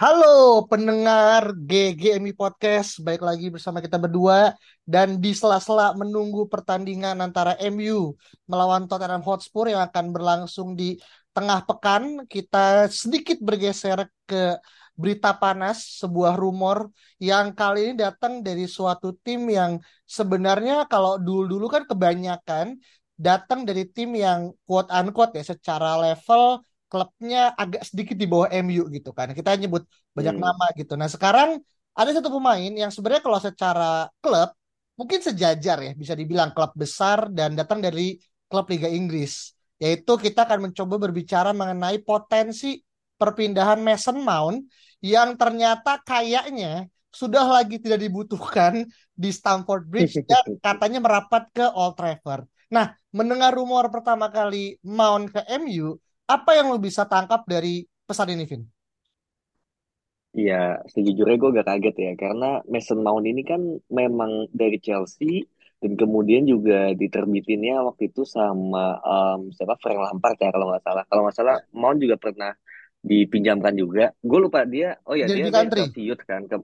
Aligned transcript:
Halo 0.00 0.64
pendengar 0.64 1.52
GGMI 1.52 2.32
Podcast, 2.32 3.04
baik 3.04 3.20
lagi 3.20 3.52
bersama 3.52 3.84
kita 3.84 4.00
berdua. 4.00 4.56
Dan 4.80 5.20
di 5.20 5.36
sela-sela 5.36 5.92
menunggu 5.92 6.48
pertandingan 6.48 7.20
antara 7.20 7.52
MU 7.68 8.16
melawan 8.48 8.88
Tottenham 8.88 9.20
Hotspur 9.20 9.68
yang 9.68 9.84
akan 9.84 10.08
berlangsung 10.08 10.72
di 10.72 10.96
tengah 11.36 11.68
pekan, 11.68 12.24
kita 12.32 12.88
sedikit 12.88 13.44
bergeser 13.44 14.08
ke 14.24 14.56
berita 14.96 15.36
panas, 15.36 16.00
sebuah 16.00 16.32
rumor 16.32 16.88
yang 17.20 17.52
kali 17.52 17.92
ini 17.92 17.94
datang 18.00 18.40
dari 18.40 18.64
suatu 18.64 19.12
tim 19.20 19.52
yang 19.52 19.84
sebenarnya 20.08 20.88
kalau 20.88 21.20
dulu-dulu 21.20 21.68
kan 21.68 21.84
kebanyakan 21.84 22.80
datang 23.20 23.68
dari 23.68 23.84
tim 23.84 24.16
yang 24.16 24.56
quote 24.64 24.88
unquote 24.88 25.36
ya 25.36 25.44
secara 25.44 26.00
level 26.00 26.64
klubnya 26.90 27.54
agak 27.62 27.82
sedikit 27.88 28.16
di 28.18 28.26
bawah 28.32 28.48
MU 28.50 28.82
gitu 28.96 29.10
kan. 29.18 29.28
Kita 29.38 29.50
nyebut 29.60 29.82
banyak 30.16 30.34
Hmm. 30.34 30.42
nama 30.44 30.64
gitu. 30.78 30.92
Nah, 31.00 31.08
sekarang 31.14 31.50
ada 31.98 32.10
satu 32.16 32.28
pemain 32.34 32.72
yang 32.82 32.90
sebenarnya 32.94 33.22
kalau 33.26 33.40
secara 33.40 34.10
klub 34.22 34.50
mungkin 34.98 35.20
sejajar 35.24 35.78
ya, 35.86 35.92
bisa 35.96 36.14
dibilang 36.18 36.50
klub 36.56 36.72
besar 36.76 37.30
dan 37.32 37.56
datang 37.58 37.80
dari 37.80 38.18
klub 38.50 38.66
Liga 38.72 38.88
Inggris. 38.90 39.54
Yaitu 39.80 40.12
kita 40.20 40.44
akan 40.44 40.70
mencoba 40.70 40.94
berbicara 41.00 41.50
mengenai 41.56 42.02
potensi 42.04 42.76
perpindahan 43.16 43.80
Mason 43.80 44.18
Mount 44.20 44.64
yang 45.00 45.36
ternyata 45.40 46.00
kayaknya 46.04 46.88
sudah 47.10 47.42
lagi 47.42 47.80
tidak 47.82 48.00
dibutuhkan 48.06 48.86
di 49.16 49.28
Stamford 49.34 49.88
Bridge 49.90 50.22
dan 50.30 50.44
katanya 50.62 51.00
merapat 51.02 51.48
ke 51.50 51.64
Old 51.74 51.98
Trafford. 51.98 52.46
Nah, 52.70 52.94
mendengar 53.10 53.50
rumor 53.50 53.90
pertama 53.90 54.30
kali 54.30 54.78
Mount 54.86 55.34
ke 55.34 55.40
MU, 55.50 55.98
apa 56.34 56.50
yang 56.58 56.66
lo 56.72 56.78
bisa 56.78 57.02
tangkap 57.12 57.40
dari 57.52 57.82
pesan 58.08 58.30
ini, 58.34 58.44
Vin? 58.50 58.62
Iya, 60.38 60.54
sejujurnya 60.92 61.36
gue 61.42 61.50
gak 61.58 61.68
kaget 61.70 61.94
ya, 62.06 62.10
karena 62.22 62.46
Mason 62.72 63.00
Mount 63.06 63.26
ini 63.30 63.42
kan 63.50 63.60
memang 64.00 64.30
dari 64.60 64.78
Chelsea, 64.86 65.42
dan 65.82 65.92
kemudian 66.00 66.42
juga 66.52 66.94
diterbitinnya 67.00 67.82
waktu 67.88 68.02
itu 68.14 68.22
sama 68.36 68.78
em, 69.02 69.40
siapa 69.56 69.74
Frank 69.82 69.98
Lampard 70.04 70.36
ya 70.38 70.48
kalau 70.54 70.66
nggak 70.70 70.84
salah. 70.86 71.04
Kalau 71.10 71.20
nggak 71.26 71.36
salah 71.40 71.56
Mount 71.74 71.98
juga 72.04 72.16
pernah 72.24 72.52
dipinjamkan 73.10 73.74
juga. 73.82 74.02
Gue 74.22 74.38
lupa 74.44 74.60
dia, 74.74 74.88
oh 75.08 75.16
ya 75.18 75.26
dia 75.26 75.50
Country. 75.50 75.82
Chelsea 75.82 76.02
Youth 76.06 76.22
kan, 76.30 76.42
ke, 76.50 76.56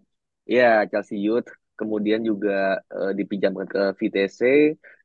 ya 0.46 0.86
Chelsea 0.90 1.18
Youth, 1.26 1.48
kemudian 1.80 2.20
juga 2.22 2.78
eh, 2.86 3.12
dipinjamkan 3.18 3.66
ke 3.66 3.82
VTC, 3.98 4.40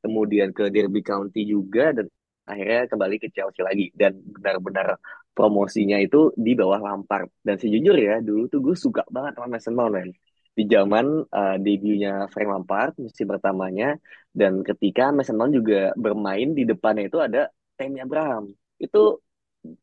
kemudian 0.04 0.48
ke 0.54 0.70
Derby 0.74 1.00
County 1.02 1.40
juga, 1.50 1.96
dan 1.96 2.06
akhirnya 2.50 2.80
kembali 2.90 3.14
ke 3.22 3.28
Chelsea 3.34 3.62
lagi. 3.64 3.84
Dan 3.94 4.12
benar-benar 4.34 4.98
promosinya 5.36 5.96
itu 6.00 6.30
di 6.36 6.52
bawah 6.58 6.80
Lampard. 6.82 7.28
Dan 7.46 7.56
sejujurnya 7.62 8.20
dulu 8.20 8.42
tuh 8.52 8.60
gue 8.60 8.76
suka 8.76 9.02
banget 9.08 9.32
sama 9.38 9.48
Mason 9.56 9.74
Mount, 9.78 9.92
men. 9.96 10.10
Di 10.52 10.68
zaman 10.68 11.06
eh, 11.24 11.56
debutnya 11.64 12.28
Frank 12.28 12.48
Lampard, 12.52 12.92
musim 13.00 13.24
pertamanya, 13.24 13.96
dan 14.36 14.60
ketika 14.60 15.08
Mason 15.16 15.36
Mount 15.40 15.52
juga 15.56 15.96
bermain 15.96 16.52
di 16.52 16.62
depannya 16.68 17.08
itu 17.08 17.18
ada 17.20 17.48
Tammy 17.78 18.04
Abraham. 18.04 18.52
Itu 18.76 19.24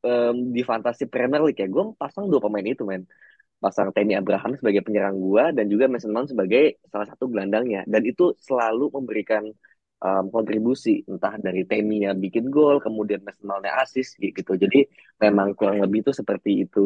em, 0.06 0.36
di 0.56 0.62
Fantasy 0.62 1.10
Premier 1.10 1.42
League 1.42 1.58
ya, 1.58 1.66
gue 1.66 1.84
pasang 1.98 2.30
dua 2.30 2.42
pemain 2.44 2.66
itu, 2.66 2.84
men. 2.86 3.04
Pasang 3.60 3.92
Tammy 3.92 4.16
Abraham 4.16 4.56
sebagai 4.56 4.82
penyerang 4.88 5.20
gue, 5.20 5.44
dan 5.58 5.66
juga 5.68 5.92
Mason 5.92 6.14
Mount 6.16 6.32
sebagai 6.32 6.80
salah 6.88 7.08
satu 7.12 7.28
gelandangnya. 7.28 7.84
Dan 7.90 8.08
itu 8.08 8.32
selalu 8.40 8.88
memberikan 8.96 9.44
em, 10.06 10.24
kontribusi, 10.36 11.04
entah 11.12 11.34
dari 11.46 11.62
Tammy-nya 11.70 12.12
bikin 12.24 12.46
gol, 12.56 12.76
kemudian 12.86 13.22
Mason 13.26 13.46
Mount-nya 13.50 13.74
assist 13.84 14.12
gitu. 14.20 14.52
Jadi 14.64 14.78
memang 15.24 15.48
kurang 15.58 15.78
lebih 15.84 16.00
itu 16.08 16.12
seperti 16.16 16.50
itu. 16.66 16.80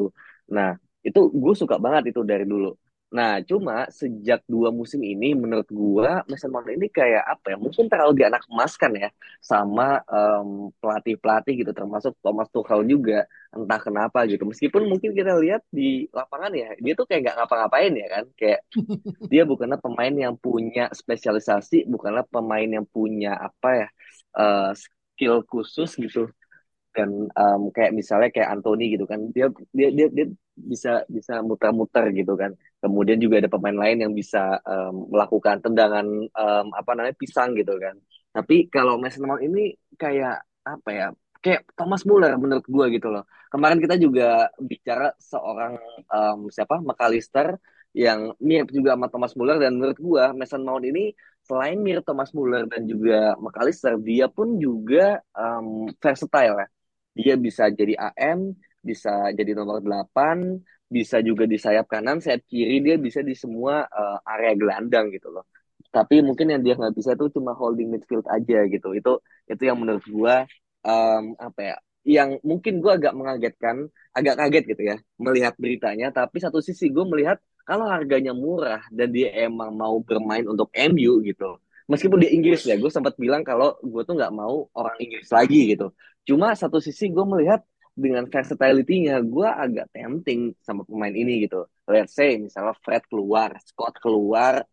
Nah, 0.56 0.75
itu 1.07 1.19
gue 1.44 1.53
suka 1.62 1.75
banget 1.85 2.03
itu 2.16 2.22
dari 2.31 2.46
dulu. 2.47 2.73
Nah, 3.13 3.38
cuma 3.46 3.85
sejak 3.94 4.41
dua 4.50 4.74
musim 4.74 4.97
ini, 5.06 5.38
menurut 5.38 5.69
gue, 5.69 6.09
Mason 6.25 6.50
Mount 6.50 6.66
ini 6.74 6.90
kayak 6.90 7.22
apa 7.38 7.53
ya? 7.53 7.57
Mungkin 7.62 7.85
terlalu 7.85 8.13
dianak 8.25 8.41
emaskan 8.50 8.91
ya 8.97 9.09
sama 9.38 10.01
em, 10.09 10.74
pelatih-pelatih 10.81 11.53
gitu, 11.62 11.72
termasuk 11.78 12.18
Thomas 12.25 12.50
Tuchel 12.50 12.81
juga. 12.90 13.29
Entah 13.53 13.78
kenapa 13.78 14.25
gitu. 14.25 14.50
Meskipun 14.50 14.90
mungkin 14.90 15.13
kita 15.13 15.38
lihat 15.38 15.62
di 15.69 16.09
lapangan 16.09 16.50
ya, 16.57 16.73
dia 16.81 16.94
tuh 16.97 17.06
kayak 17.06 17.22
nggak 17.29 17.35
ngapa-ngapain 17.46 17.94
ya 17.94 18.07
kan. 18.09 18.23
Kayak 18.34 18.59
dia 19.31 19.44
bukanlah 19.46 19.78
pemain 19.78 20.13
yang 20.25 20.34
punya 20.41 20.90
spesialisasi, 20.90 21.85
bukanlah 21.85 22.25
pemain 22.34 22.66
yang 22.66 22.85
punya 22.90 23.38
apa 23.38 23.69
ya 23.85 23.88
eh, 24.41 24.72
skill 24.73 25.46
khusus 25.46 25.90
gitu 26.02 26.34
dan 26.95 27.09
em, 27.33 27.61
kayak 27.75 27.91
misalnya 27.99 28.29
kayak 28.35 28.49
Anthony 28.53 28.83
gitu 28.93 29.05
kan 29.11 29.19
dia 29.35 29.45
dia 29.73 29.89
dia, 29.97 30.07
dia 30.13 30.25
bisa 30.53 31.01
bisa 31.09 31.33
muter-muter 31.41 32.05
gitu 32.13 32.33
kan. 32.37 32.51
Kemudian 32.81 33.17
juga 33.23 33.41
ada 33.41 33.49
pemain 33.49 33.77
lain 33.83 33.97
yang 34.05 34.13
bisa 34.13 34.61
em, 34.63 34.95
melakukan 35.11 35.57
tendangan 35.65 36.05
em, 36.29 36.65
apa 36.79 36.91
namanya 36.95 37.15
pisang 37.17 37.57
gitu 37.57 37.73
kan. 37.81 37.95
Tapi 38.33 38.69
kalau 38.73 38.97
Mason 39.01 39.25
Mount 39.25 39.41
ini 39.45 39.73
kayak 39.97 40.45
apa 40.63 40.89
ya 40.93 41.07
kayak 41.43 41.61
Thomas 41.75 42.01
Muller 42.07 42.33
menurut 42.39 42.65
gua 42.69 42.85
gitu 42.93 43.07
loh. 43.13 43.23
Kemarin 43.51 43.77
kita 43.83 43.95
juga 43.99 44.49
bicara 44.61 45.13
seorang 45.17 45.73
em, 46.13 46.39
siapa 46.53 46.79
McAllister 46.81 47.57
yang 47.93 48.33
mirip 48.41 48.69
juga 48.73 48.97
sama 48.97 49.07
Thomas 49.13 49.33
Muller. 49.37 49.57
Dan 49.61 49.77
menurut 49.77 49.97
gua 50.01 50.23
Mason 50.37 50.61
Mount 50.65 50.85
ini 50.85 51.13
selain 51.43 51.77
mirip 51.83 52.03
Thomas 52.07 52.31
Muller 52.31 52.63
dan 52.71 52.87
juga 52.87 53.35
McAllister 53.41 53.99
dia 53.99 54.25
pun 54.31 54.55
juga 54.57 55.19
em, 55.35 55.91
versatile 55.99 56.55
ya 56.63 56.67
dia 57.18 57.34
bisa 57.46 57.63
jadi 57.79 57.94
AM, 57.97 58.53
bisa 58.81 59.31
jadi 59.38 59.51
nomor 59.57 59.79
8, 59.85 60.59
bisa 60.90 61.18
juga 61.25 61.44
di 61.50 61.57
sayap 61.57 61.85
kanan, 61.90 62.22
sayap 62.22 62.41
kiri, 62.50 62.84
dia 62.85 62.96
bisa 63.01 63.19
di 63.25 63.34
semua 63.34 63.85
eh, 63.90 64.18
area 64.34 64.53
gelandang 64.59 65.09
gitu 65.16 65.29
loh. 65.34 65.46
Tapi 65.94 66.25
mungkin 66.25 66.50
yang 66.50 66.62
dia 66.66 66.73
nggak 66.79 66.94
bisa 66.97 67.12
tuh 67.13 67.29
cuma 67.35 67.53
holding 67.53 67.90
midfield 67.94 68.25
aja 68.29 68.66
gitu. 68.66 68.88
Itu 68.97 69.22
itu 69.46 69.62
yang 69.69 69.78
menurut 69.81 70.03
gua 70.09 70.46
em, 70.85 71.23
apa 71.38 71.62
ya? 71.62 71.75
Yang 72.03 72.29
mungkin 72.44 72.73
gua 72.84 72.97
agak 73.00 73.13
mengagetkan, 73.16 73.75
agak 74.18 74.35
kaget 74.40 74.63
gitu 74.75 74.81
ya 74.91 74.96
melihat 75.22 75.53
beritanya. 75.57 76.07
Tapi 76.13 76.38
satu 76.41 76.59
sisi 76.62 76.90
gue 76.94 77.06
melihat 77.07 77.38
kalau 77.63 77.88
harganya 77.88 78.31
murah 78.35 78.81
dan 78.91 79.09
dia 79.16 79.31
emang 79.47 79.72
mau 79.73 79.96
bermain 80.03 80.44
untuk 80.46 80.69
MU 80.75 81.22
gitu. 81.23 81.57
Meskipun 81.91 82.19
di 82.23 82.31
Inggris 82.31 82.63
ya, 82.63 82.75
gue 82.79 82.88
sempat 82.91 83.16
bilang 83.19 83.44
kalau 83.44 83.75
gue 83.84 84.02
tuh 84.07 84.16
nggak 84.16 84.31
mau 84.31 84.68
orang 84.75 84.96
Inggris 85.03 85.28
lagi 85.31 85.75
gitu. 85.75 85.91
Cuma 86.23 86.56
satu 86.56 86.79
sisi 86.79 87.11
gue 87.11 87.25
melihat 87.28 87.61
dengan 87.94 88.25
versatility-nya 88.25 89.22
gue 89.22 89.47
agak 89.47 89.94
tempting 89.94 90.57
sama 90.66 90.81
pemain 90.88 91.13
ini 91.13 91.45
gitu. 91.45 91.69
Let's 91.85 92.17
say 92.17 92.41
misalnya 92.41 92.73
Fred 92.81 93.06
keluar, 93.06 93.53
Scott 93.61 94.01
keluar, 94.01 94.66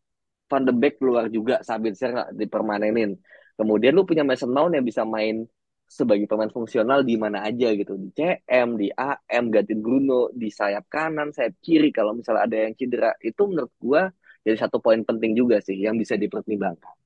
Van 0.50 0.62
de 0.64 0.72
Beek 0.72 0.98
keluar 0.98 1.28
juga, 1.28 1.60
Sabitzer 1.60 2.10
nggak 2.16 2.30
dipermanenin. 2.34 3.14
Kemudian 3.60 3.92
lu 3.92 4.08
punya 4.08 4.24
Mason 4.24 4.50
Mount 4.50 4.72
yang 4.72 4.86
bisa 4.86 5.04
main 5.04 5.44
sebagai 5.90 6.30
pemain 6.30 6.48
fungsional 6.48 7.02
di 7.02 7.18
mana 7.18 7.44
aja 7.44 7.74
gitu. 7.74 7.98
Di 7.98 8.08
CM, 8.14 8.78
di 8.78 8.88
AM, 8.94 9.44
gantiin 9.50 9.82
Bruno, 9.82 10.30
di 10.30 10.48
sayap 10.48 10.86
kanan, 10.86 11.34
sayap 11.34 11.58
kiri 11.60 11.90
kalau 11.90 12.16
misalnya 12.16 12.46
ada 12.46 12.56
yang 12.56 12.74
cedera. 12.78 13.10
Itu 13.20 13.50
menurut 13.50 13.74
gue 13.76 14.02
jadi 14.46 14.56
satu 14.56 14.80
poin 14.80 15.02
penting 15.04 15.36
juga 15.36 15.60
sih 15.60 15.76
yang 15.76 15.98
bisa 16.00 16.16
dipertimbangkan. 16.16 16.99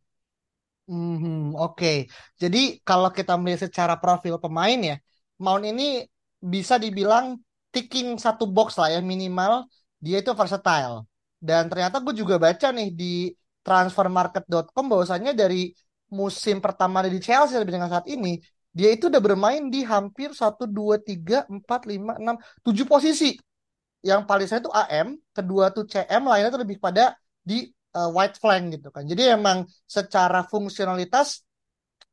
Mhm, 0.84 1.56
Oke, 1.64 1.86
Jadi 2.42 2.58
kalau 2.88 3.08
kita 3.16 3.32
melihat 3.40 3.60
secara 3.72 3.94
profil 3.96 4.36
pemain 4.36 4.76
ya, 4.76 4.94
Mount 5.40 5.64
ini 5.64 6.04
bisa 6.44 6.76
dibilang 6.76 7.40
ticking 7.72 8.20
satu 8.20 8.44
box 8.54 8.76
lah 8.78 8.88
ya 8.94 9.00
minimal 9.00 9.64
dia 10.04 10.20
itu 10.20 10.30
versatile. 10.36 11.08
Dan 11.40 11.62
ternyata 11.72 11.96
gue 12.04 12.12
juga 12.20 12.36
baca 12.36 12.68
nih 12.76 12.88
di 12.92 13.32
transfermarket.com 13.64 14.84
bahwasannya 14.92 15.32
dari 15.32 15.72
musim 16.12 16.60
pertama 16.60 17.00
di 17.08 17.16
Chelsea 17.24 17.56
sampai 17.56 17.72
dengan 17.72 17.88
saat 17.88 18.04
ini 18.12 18.36
dia 18.76 18.92
itu 18.92 19.08
udah 19.08 19.22
bermain 19.24 19.62
di 19.72 19.80
hampir 19.88 20.28
satu 20.36 20.68
2 20.68 21.00
3 21.00 21.48
4 21.48 21.80
5 21.88 22.12
6 22.20 22.36
7 22.60 22.84
posisi. 22.84 23.32
Yang 24.04 24.20
paling 24.28 24.46
saya 24.48 24.60
itu 24.60 24.72
AM, 24.72 25.08
kedua 25.36 25.64
tuh 25.72 25.84
CM, 25.88 26.22
lainnya 26.28 26.50
tuh 26.52 26.60
lebih 26.64 26.78
pada 26.82 27.16
di 27.40 27.72
uh, 27.98 28.10
white 28.16 28.36
flank 28.42 28.64
gitu 28.78 28.88
kan. 28.94 29.04
Jadi 29.10 29.22
emang 29.36 29.64
secara 29.86 30.42
fungsionalitas 30.46 31.42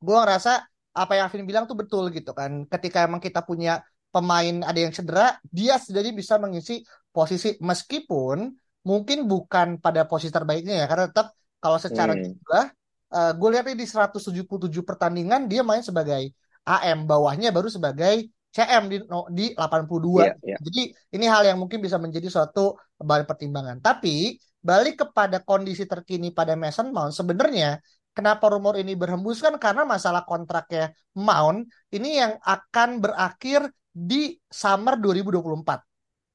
gue 0.02 0.18
ngerasa 0.18 0.52
apa 0.92 1.12
yang 1.16 1.26
Alvin 1.32 1.48
bilang 1.48 1.66
tuh 1.70 1.78
betul 1.82 2.10
gitu 2.14 2.32
kan. 2.34 2.66
Ketika 2.72 3.06
emang 3.08 3.22
kita 3.24 3.42
punya 3.46 3.82
pemain 4.12 4.56
ada 4.68 4.80
yang 4.80 4.94
cedera, 4.94 5.40
dia 5.48 5.76
sendiri 5.80 6.12
bisa 6.12 6.36
mengisi 6.42 6.84
posisi 7.12 7.56
meskipun 7.60 8.38
mungkin 8.82 9.30
bukan 9.30 9.78
pada 9.78 10.10
posisi 10.10 10.34
terbaiknya 10.34 10.74
ya 10.82 10.86
karena 10.90 11.06
tetap 11.12 11.28
kalau 11.62 11.78
secara 11.78 12.14
Hmm, 12.14 12.24
jumlah 12.24 12.66
uh, 13.14 13.32
gue 13.38 13.50
lihat 13.54 13.66
di 13.78 13.86
177 13.86 14.82
pertandingan 14.82 15.46
dia 15.46 15.62
main 15.62 15.86
sebagai 15.86 16.34
AM 16.66 17.06
bawahnya 17.06 17.54
baru 17.54 17.70
sebagai 17.70 18.30
CM 18.52 18.84
di 18.92 18.98
no- 19.06 19.30
di 19.32 19.54
82 19.54 20.26
iya, 20.26 20.34
iya. 20.44 20.58
jadi 20.60 20.82
ini 21.16 21.26
hal 21.30 21.44
yang 21.46 21.58
mungkin 21.62 21.80
bisa 21.80 22.02
menjadi 22.02 22.28
suatu 22.28 22.76
bahan 22.98 23.24
pertimbangan 23.30 23.78
tapi 23.86 24.36
balik 24.62 25.02
kepada 25.02 25.42
kondisi 25.42 25.84
terkini 25.90 26.30
pada 26.30 26.54
Mason 26.54 26.94
Mount 26.94 27.14
sebenarnya 27.18 27.82
kenapa 28.14 28.46
rumor 28.54 28.78
ini 28.78 28.94
berhembus 28.94 29.42
kan 29.42 29.58
karena 29.58 29.84
masalah 29.84 30.22
kontraknya 30.24 30.94
Mount 31.18 31.66
ini 31.96 32.22
yang 32.22 32.34
akan 32.42 33.02
berakhir 33.04 33.74
di 33.92 34.38
summer 34.48 34.96
2024 35.02 35.80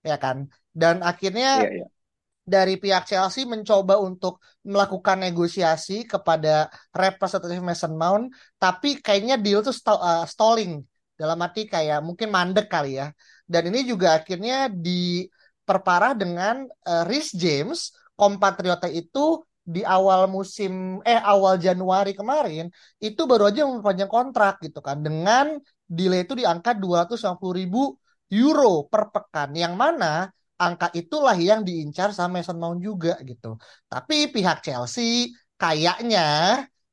ya 0.04 0.16
kan 0.18 0.46
dan 0.74 1.00
akhirnya 1.00 1.64
Iya, 1.64 1.70
iya. 1.72 1.86
dari 2.46 2.74
pihak 2.78 3.10
Chelsea 3.10 3.42
mencoba 3.42 3.98
untuk 3.98 4.38
melakukan 4.62 5.18
negosiasi 5.18 6.06
kepada 6.06 6.70
representatif 6.94 7.58
Mason 7.58 7.98
Mount, 7.98 8.30
tapi 8.62 9.02
kayaknya 9.02 9.34
deal 9.34 9.66
tuh 9.66 9.74
sto- 9.74 9.98
uh, 9.98 10.22
stalling 10.22 10.78
dalam 11.18 11.38
arti 11.42 11.66
kayak 11.66 11.98
mungkin 12.06 12.30
mandek 12.30 12.70
kali 12.70 13.02
ya. 13.02 13.10
Dan 13.50 13.74
ini 13.74 13.82
juga 13.90 14.22
akhirnya 14.22 14.70
diperparah 14.70 16.14
dengan 16.14 16.70
uh, 16.86 17.02
Reece 17.02 17.34
James, 17.34 17.90
kompatriotnya 18.18 18.90
itu 18.90 19.44
di 19.66 19.82
awal 19.82 20.30
musim 20.30 21.02
eh 21.02 21.18
awal 21.18 21.58
Januari 21.58 22.14
kemarin 22.14 22.70
itu 23.02 23.22
baru 23.26 23.50
aja 23.50 23.66
memperpanjang 23.66 24.10
kontrak 24.10 24.54
gitu 24.62 24.78
kan 24.78 25.02
dengan 25.02 25.58
delay 25.86 26.22
itu 26.22 26.38
di 26.38 26.44
angka 26.46 26.70
250 26.78 27.50
ribu 27.58 27.82
euro 28.30 28.86
per 28.86 29.10
pekan 29.14 29.50
yang 29.54 29.74
mana 29.74 30.30
angka 30.56 30.88
itulah 30.96 31.36
yang 31.36 31.60
diincar 31.62 32.10
sama 32.16 32.40
Mason 32.40 32.56
Mount 32.56 32.80
juga 32.80 33.20
gitu. 33.22 33.60
Tapi 33.90 34.32
pihak 34.32 34.64
Chelsea 34.64 35.30
kayaknya 35.60 36.24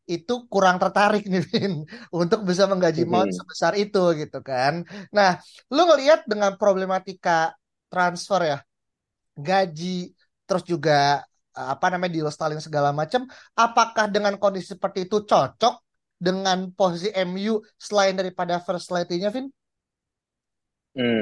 itu 0.03 0.33
kurang 0.51 0.77
tertarik 0.83 1.23
nih 1.31 1.43
Vin 1.47 1.73
untuk 2.11 2.43
bisa 2.43 2.67
menggaji 2.67 3.07
Mount 3.07 3.31
sebesar 3.31 3.73
itu 3.79 4.03
gitu 4.19 4.39
kan. 4.43 4.83
Nah, 5.15 5.39
lu 5.71 5.81
ngelihat 5.87 6.27
dengan 6.27 6.59
problematika 6.59 7.55
transfer 7.87 8.41
ya, 8.43 8.57
gaji 9.39 10.11
terus 10.53 10.65
juga 10.69 11.25
eh, 11.57 11.69
apa 11.73 11.85
namanya 11.89 12.13
deal 12.13 12.29
styling 12.29 12.61
segala 12.61 12.93
macam, 12.93 13.25
apakah 13.57 14.05
dengan 14.13 14.37
kondisi 14.37 14.77
seperti 14.77 15.09
itu 15.09 15.25
cocok 15.25 15.73
dengan 16.21 16.69
posisi 16.77 17.09
MU 17.17 17.57
selain 17.81 18.13
daripada 18.13 18.61
first 18.61 18.93
lady-nya 18.93 19.33
Vin? 19.33 19.49
Hmm, 20.95 21.17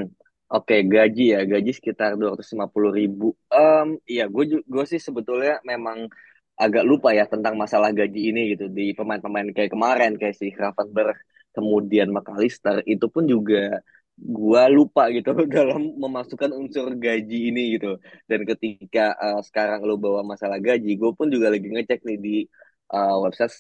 Oke, 0.52 0.76
gaji 0.94 1.22
ya, 1.34 1.40
gaji 1.52 1.72
sekitar 1.78 2.10
250 2.20 2.92
ribu. 3.00 3.26
Em, 3.56 3.88
iya, 4.12 4.24
gue 4.34 4.44
gue 4.74 4.84
sih 4.92 5.00
sebetulnya 5.08 5.52
memang 5.72 5.98
agak 6.64 6.84
lupa 6.90 7.10
ya 7.20 7.24
tentang 7.34 7.56
masalah 7.64 7.90
gaji 8.00 8.20
ini 8.30 8.40
gitu 8.52 8.66
di 8.78 8.84
pemain-pemain 8.98 9.48
kayak 9.56 9.72
kemarin 9.76 10.12
kayak 10.20 10.36
si 10.40 10.46
Gravenberch, 10.56 11.20
kemudian 11.56 12.08
McAllister 12.16 12.78
itu 12.94 13.06
pun 13.14 13.24
juga 13.34 13.80
gue 14.22 14.64
lupa 14.78 15.10
gitu 15.10 15.34
dalam 15.58 15.82
memasukkan 15.98 16.52
unsur 16.54 16.94
gaji 16.96 17.38
ini 17.50 17.62
gitu. 17.78 17.98
Dan 18.30 18.46
ketika 18.46 19.18
eh, 19.18 19.40
sekarang 19.48 19.82
lo 19.88 19.98
bawa 19.98 20.22
masalah 20.22 20.58
gaji, 20.62 20.90
gue 21.02 21.12
pun 21.18 21.28
juga 21.34 21.50
lagi 21.54 21.68
ngecek 21.74 22.00
nih 22.08 22.18
di 22.22 22.36
eh, 22.94 23.16
website 23.24 23.54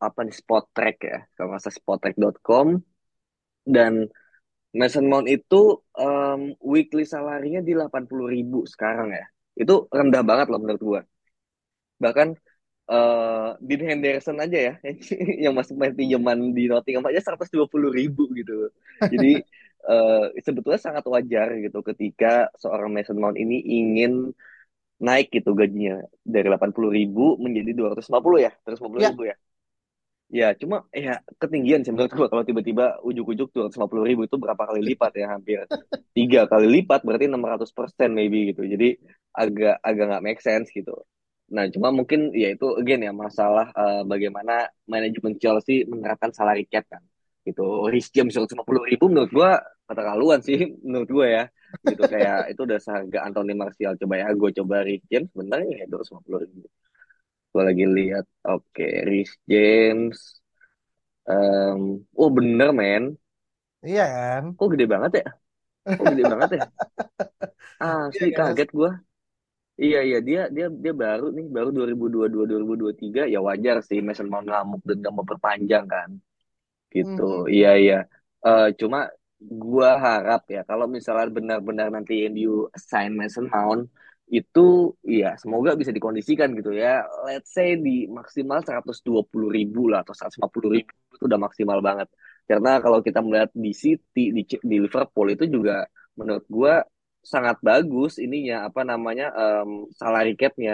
apa 0.00 0.18
nih 0.26 0.34
Spottrack 0.40 0.96
ya, 1.04 1.18
kalau 1.36 1.48
nggak 1.52 1.62
salah 1.64 1.76
spottrack.com 1.80 2.66
dan 3.68 4.08
Mason 4.70 5.06
Mount 5.10 5.26
itu 5.26 5.82
em, 5.98 6.54
weekly 6.62 7.02
salarinya 7.02 7.60
di 7.64 7.72
80 7.74 8.26
ribu 8.30 8.58
sekarang 8.70 9.10
ya. 9.10 9.26
Itu 9.58 9.90
rendah 9.90 10.22
banget 10.22 10.46
loh 10.50 10.60
menurut 10.62 10.82
gua. 10.82 11.00
Bahkan 12.02 12.28
eh 12.90 13.48
Dean 13.66 13.82
Henderson 13.88 14.38
aja 14.42 14.58
ya, 14.68 14.74
yang 15.46 15.54
masuk 15.58 15.74
main 15.78 15.94
pinjaman 15.94 16.38
di 16.56 16.66
Nottingham 16.70 17.06
aja 17.10 17.20
120 17.30 17.90
ribu 17.90 18.30
gitu. 18.34 18.70
Jadi 19.02 19.42
eh, 19.88 20.24
sebetulnya 20.46 20.80
sangat 20.80 21.04
wajar 21.14 21.48
gitu 21.64 21.78
ketika 21.90 22.50
seorang 22.62 22.90
Mason 22.94 23.18
Mount 23.22 23.36
ini 23.40 23.56
ingin 23.64 24.12
naik 25.00 25.26
gitu 25.36 25.50
gajinya 25.60 26.04
dari 26.24 26.46
80 26.52 26.90
ribu 26.92 27.36
menjadi 27.44 27.70
250 27.78 28.38
ya, 28.46 28.52
250 28.64 29.02
Ya, 29.02 29.08
ribu 29.08 29.22
ya. 29.30 29.36
Ya, 30.30 30.54
cuma 30.54 30.86
ya 30.94 31.18
ketinggian 31.42 31.82
sih 31.82 31.90
menurut 31.90 32.14
gua 32.14 32.28
kalau 32.30 32.46
tiba-tiba 32.46 33.02
ujuk-ujuk 33.02 33.48
tuh 33.50 33.66
150 33.66 34.06
ribu 34.06 34.22
itu 34.30 34.38
berapa 34.38 34.62
kali 34.62 34.80
lipat 34.94 35.10
ya 35.18 35.26
hampir 35.34 35.58
tiga 36.14 36.46
kali 36.46 36.66
lipat 36.70 37.02
berarti 37.02 37.26
600% 37.26 38.08
maybe 38.14 38.54
gitu. 38.54 38.62
Jadi 38.62 38.94
agak 39.34 39.82
agak 39.82 40.04
nggak 40.06 40.22
make 40.26 40.40
sense 40.42 40.70
gitu. 40.70 40.94
Nah, 41.50 41.66
cuma 41.74 41.90
mungkin 41.90 42.30
ya 42.30 42.54
itu 42.54 42.66
again 42.78 43.02
ya 43.06 43.10
masalah 43.10 43.74
eh, 43.74 44.02
bagaimana 44.06 44.70
manajemen 44.86 45.34
Chelsea 45.42 45.82
menerapkan 45.90 46.30
salary 46.30 46.62
cap 46.70 46.86
kan. 46.86 47.02
Gitu. 47.46 47.62
Reece 47.92 48.10
James 48.14 48.32
150 48.36 48.84
ribu 48.90 49.04
menurut 49.10 49.30
gua 49.32 49.50
keterlaluan 49.88 50.40
sih 50.44 50.58
menurut 50.86 51.08
gua 51.16 51.26
ya. 51.36 51.44
Gitu 51.90 52.02
kayak 52.12 52.36
itu 52.52 52.60
udah 52.66 52.78
seharga 52.84 53.18
Anthony 53.26 53.52
Martial. 53.62 53.92
Coba 54.00 54.14
ya 54.22 54.28
gue 54.40 54.50
coba 54.58 54.76
Reece 54.86 55.06
James 55.10 55.28
sebenarnya 55.32 55.72
ya 55.80 55.84
250 55.90 56.38
ribu. 56.44 56.58
Gue 57.52 57.62
lagi 57.68 57.84
lihat. 57.98 58.24
Oke, 58.46 58.86
Reece 59.08 59.36
James. 59.50 60.18
Em, 61.30 61.80
oh 62.20 62.30
bener 62.36 62.68
men. 62.78 63.04
iya 63.86 64.02
kan? 64.14 64.42
Kok 64.58 64.68
gede 64.72 64.84
banget 64.92 65.10
ya? 65.20 65.24
Kok 65.98 66.06
gede 66.12 66.24
banget 66.32 66.50
ya? 66.58 66.62
Iya 68.14 68.26
Asli 68.26 68.28
kan? 68.34 68.54
kaget 68.54 68.68
gua. 68.78 68.90
Iya 69.84 69.98
iya 70.08 70.18
dia 70.28 70.40
dia 70.56 70.66
dia 70.84 70.92
baru 71.04 71.24
nih 71.36 71.46
baru 71.56 71.68
2022 71.76 72.44
2023 72.50 73.22
ya 73.32 73.38
wajar 73.48 73.76
sih 73.88 73.98
Mason 74.06 74.28
Mount 74.32 74.46
ngamuk 74.50 74.80
dan 74.88 74.96
gak 75.04 75.14
mau 75.16 75.26
perpanjang 75.30 75.84
kan 75.94 76.10
gitu. 76.94 77.22
Mhm. 77.22 77.50
Iya 77.54 77.68
iya. 77.82 77.94
Eh 78.46 78.66
cuma 78.80 78.98
gua 79.62 79.88
harap 80.06 80.40
ya 80.54 80.60
kalau 80.68 80.86
misalnya 80.96 81.26
benar-benar 81.36 81.86
nanti 81.94 82.12
MU 82.32 82.50
sign 82.90 83.10
Mason 83.20 83.46
Mount 83.52 83.82
itu 84.30 84.60
ya 85.18 85.26
semoga 85.42 85.70
bisa 85.80 85.90
dikondisikan 85.96 86.48
gitu 86.58 86.70
ya. 86.82 87.02
Let's 87.26 87.50
say 87.56 87.68
di 87.86 87.90
maksimal 88.18 88.58
120 88.66 89.48
ribu 89.56 89.80
lah 89.90 89.98
atau 90.04 90.14
150 90.14 90.70
ribu 90.76 90.90
itu 91.16 91.24
udah 91.30 91.40
maksimal 91.46 91.78
banget. 91.88 92.08
Karena 92.48 92.70
kalau 92.84 92.98
kita 93.06 93.18
melihat 93.26 93.50
di 93.54 93.70
City 93.82 94.22
di, 94.36 94.42
di 94.70 94.76
Liverpool 94.84 95.26
itu 95.34 95.44
juga 95.50 95.72
menurut 96.18 96.44
gua 96.50 96.72
sangat 97.32 97.56
bagus 97.68 98.16
ininya 98.24 98.54
apa 98.68 98.80
namanya 98.90 99.24
em, 99.40 99.70
salary 99.98 100.32
cap-nya 100.40 100.72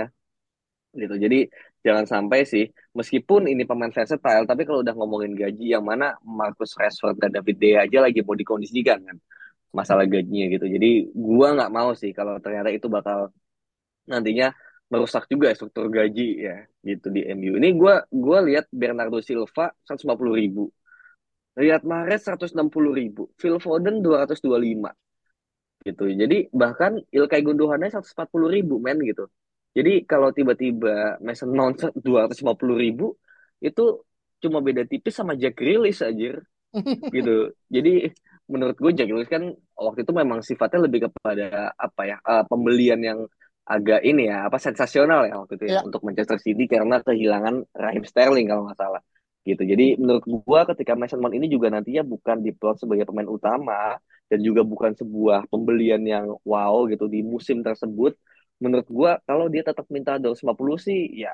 gitu. 1.01 1.15
Jadi 1.25 1.37
jangan 1.87 2.07
sampai 2.15 2.41
sih, 2.53 2.65
meskipun 2.99 3.43
ini 3.53 3.63
pemain 3.71 3.93
versatile, 3.95 4.45
tapi 4.51 4.63
kalau 4.67 4.81
udah 4.85 4.95
ngomongin 4.99 5.33
gaji, 5.43 5.65
yang 5.75 5.85
mana 5.91 6.05
Marcus 6.39 6.71
Rashford 6.81 7.17
dan 7.23 7.31
David 7.37 7.57
De 7.63 7.71
aja 7.85 7.99
lagi 8.07 8.19
mau 8.27 8.35
dikondisikan 8.43 8.99
kan 9.07 9.17
masalah 9.79 10.05
gajinya 10.09 10.47
gitu. 10.55 10.67
Jadi 10.75 10.87
gua 11.13 11.49
nggak 11.57 11.71
mau 11.79 11.91
sih 12.01 12.11
kalau 12.19 12.35
ternyata 12.45 12.69
itu 12.73 12.87
bakal 12.97 13.19
nantinya 14.11 14.47
merusak 14.93 15.25
juga 15.33 15.51
struktur 15.57 15.87
gaji 15.91 16.27
ya 16.47 16.57
gitu 16.89 17.07
di 17.15 17.21
MU. 17.37 17.53
Ini 17.61 17.69
gua 17.81 17.95
gua 18.11 18.39
lihat 18.49 18.67
Bernardo 18.73 19.19
Silva 19.23 19.71
150 19.87 20.35
ribu, 20.41 20.63
Riyad 21.59 21.83
Mahrez 21.91 22.21
160 22.27 22.93
ribu, 23.01 23.23
Phil 23.41 23.57
Foden 23.65 24.03
225 24.05 24.91
gitu. 25.87 26.05
Jadi 26.11 26.37
bahkan 26.51 26.99
Ilkay 27.15 27.41
Gundogannya 27.47 27.89
140 27.95 28.49
ribu 28.51 28.75
men 28.83 28.99
gitu. 29.07 29.31
Jadi 29.77 29.91
kalau 30.11 30.29
tiba-tiba 30.37 31.21
Mason 31.27 31.51
Mount 31.59 31.79
250 32.07 32.77
ribu 32.85 33.05
itu 33.61 33.83
cuma 34.43 34.59
beda 34.67 34.83
tipis 34.91 35.15
sama 35.19 35.33
Jack 35.41 35.55
Grealish 35.61 36.01
aja 36.05 36.41
gitu. 37.15 37.31
Jadi 37.71 37.91
menurut 38.53 38.77
gue 38.79 38.91
Jack 38.97 39.09
Grealish 39.11 39.33
kan 39.33 39.45
waktu 39.77 40.01
itu 40.07 40.13
memang 40.15 40.39
sifatnya 40.49 40.81
lebih 40.87 41.11
kepada 41.11 41.75
apa 41.77 42.03
ya 42.11 42.17
eh, 42.23 42.45
pembelian 42.51 43.01
yang 43.03 43.21
agak 43.67 44.01
ini 44.07 44.31
ya 44.31 44.47
apa 44.47 44.59
sensasional 44.63 45.27
ya 45.27 45.35
waktu 45.43 45.59
itu 45.59 45.65
ya 45.75 45.77
Ya, 45.77 45.81
untuk 45.83 46.01
Manchester 46.07 46.39
City 46.39 46.71
karena 46.71 47.03
kehilangan 47.03 47.67
Raheem 47.75 48.05
Sterling 48.07 48.47
kalau 48.51 48.63
nggak 48.71 48.79
salah 48.79 49.03
gitu. 49.47 49.63
Jadi 49.67 49.99
menurut 49.99 50.25
gua 50.27 50.61
ketika 50.71 50.95
Mason 50.99 51.19
Mount 51.23 51.35
ini 51.35 51.47
juga 51.51 51.71
nantinya 51.75 52.03
bukan 52.07 52.37
diplot 52.47 52.77
sebagai 52.83 53.07
pemain 53.11 53.27
utama 53.31 53.99
dan 54.31 54.39
juga 54.43 54.63
bukan 54.67 54.95
sebuah 54.99 55.47
pembelian 55.51 56.03
yang 56.07 56.27
wow 56.47 56.87
gitu 56.91 57.07
di 57.11 57.23
musim 57.27 57.63
tersebut. 57.67 58.15
Menurut 58.63 58.89
gua 58.89 59.11
kalau 59.29 59.47
dia 59.53 59.63
tetap 59.63 59.85
minta 59.93 60.17
250 60.17 60.77
sih 60.81 61.13
ya 61.13 61.33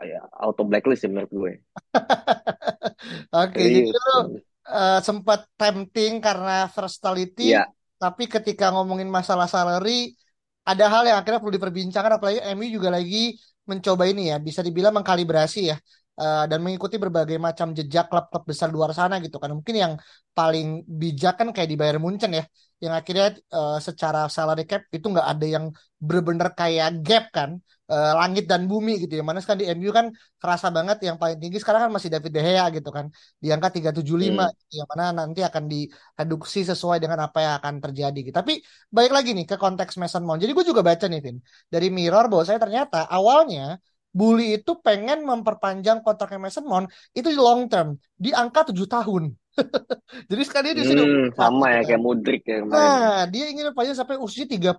ya 0.00 0.24
auto 0.32 0.64
blacklist 0.64 1.04
sih 1.04 1.10
menurut 1.12 1.30
gue. 1.30 1.52
oke. 3.36 3.60
Jadi 3.60 3.78
Serius. 3.84 3.92
lu 3.92 4.16
eh, 4.64 4.98
sempat 5.04 5.40
tempting 5.60 6.12
karena 6.24 6.66
versatility, 6.72 7.52
Iya, 7.52 7.68
tapi 8.00 8.24
ketika 8.26 8.72
ngomongin 8.72 9.08
masalah 9.12 9.44
salary, 9.44 10.16
ada 10.64 10.84
hal 10.88 11.02
yang 11.04 11.16
akhirnya 11.20 11.40
perlu 11.40 11.54
diperbincangkan. 11.56 12.12
Apalagi 12.16 12.40
MU 12.56 12.66
juga 12.72 12.88
lagi 12.92 13.36
mencoba 13.68 14.08
ini 14.08 14.32
ya, 14.32 14.36
bisa 14.40 14.60
dibilang 14.64 14.96
mengkalibrasi 14.96 15.70
ya 15.70 15.76
uh, 16.20 16.44
dan 16.50 16.58
mengikuti 16.64 16.96
berbagai 17.00 17.38
macam 17.40 17.72
jejak 17.78 18.04
klub-klub 18.12 18.44
besar 18.50 18.68
luar 18.68 18.90
sana 18.98 19.14
gitu 19.24 19.36
kan. 19.42 19.50
Mungkin 19.56 19.76
yang 19.84 19.92
paling 20.36 20.66
bijak 21.00 21.34
kan 21.40 21.48
kayak 21.54 21.68
di 21.72 21.76
Bayern 21.80 22.00
Munchen 22.04 22.30
ya, 22.38 22.44
yang 22.84 22.92
akhirnya 22.98 23.26
uh, 23.56 23.78
secara 23.80 24.28
salary 24.36 24.64
cap 24.70 24.82
itu 24.92 25.06
nggak 25.12 25.26
ada 25.32 25.46
yang 25.54 25.64
bener-bener 26.00 26.48
kayak 26.56 26.88
gap 27.06 27.24
kan, 27.36 27.50
uh, 27.92 28.12
langit 28.20 28.44
dan 28.50 28.62
bumi 28.70 28.92
gitu 29.02 29.12
ya. 29.18 29.22
Mana 29.24 29.40
kan 29.40 29.56
di 29.60 29.66
MU 29.76 29.90
kan 29.98 30.06
kerasa 30.40 30.68
banget 30.76 30.96
yang 31.08 31.16
paling 31.20 31.38
tinggi 31.42 31.58
sekarang 31.62 31.88
kan 31.88 31.92
masih 31.96 32.08
David 32.12 32.32
De 32.36 32.40
Gea 32.46 32.64
gitu 32.76 32.88
kan, 32.96 33.06
di 33.42 33.48
angka 33.54 33.68
375 33.74 34.44
hmm. 34.44 34.56
Gitu, 34.60 34.72
yang 34.80 34.88
mana 34.92 35.04
nanti 35.24 35.40
akan 35.48 35.64
direduksi 35.72 36.60
sesuai 36.70 36.98
dengan 37.02 37.18
apa 37.26 37.38
yang 37.44 37.54
akan 37.60 37.74
terjadi 37.84 38.18
gitu. 38.28 38.36
Tapi 38.40 38.52
baik 38.96 39.12
lagi 39.16 39.30
nih 39.36 39.46
ke 39.50 39.56
konteks 39.60 39.96
Mason 40.00 40.22
Mount. 40.24 40.40
Jadi 40.42 40.52
gue 40.56 40.64
juga 40.70 40.82
baca 40.84 41.04
nih 41.10 41.20
Vin 41.24 41.36
dari 41.72 41.88
Mirror 41.88 42.24
bahwa 42.30 42.44
saya 42.48 42.58
ternyata 42.62 43.08
awalnya 43.08 43.80
Bully 44.10 44.58
itu 44.58 44.74
pengen 44.82 45.22
memperpanjang 45.22 46.02
kontraknya 46.02 46.42
Mason 46.42 46.66
Mount 46.66 46.90
itu 47.14 47.30
long 47.38 47.70
term 47.70 47.94
di 48.18 48.34
angka 48.34 48.74
7 48.74 48.86
tahun. 48.90 49.30
Jadi 50.30 50.42
sekarang 50.46 50.66
dia 50.70 50.76
di 50.78 50.84
sini 50.86 51.02
hmm, 51.02 51.26
sama 51.38 51.78
ya 51.78 51.80
kayak 51.86 52.02
Mudrik 52.02 52.42
ya 52.46 52.62
kemarin. 52.62 52.74
Nah, 52.74 53.20
dia 53.30 53.44
ingin 53.50 53.70
panjang 53.70 53.98
sampai 53.98 54.16
usia 54.18 54.46
31 54.46 54.78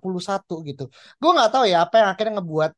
gitu. 0.68 0.84
Gue 1.20 1.32
nggak 1.32 1.52
tahu 1.52 1.64
ya 1.68 1.88
apa 1.88 1.96
yang 2.04 2.10
akhirnya 2.12 2.34
ngebuat 2.40 2.72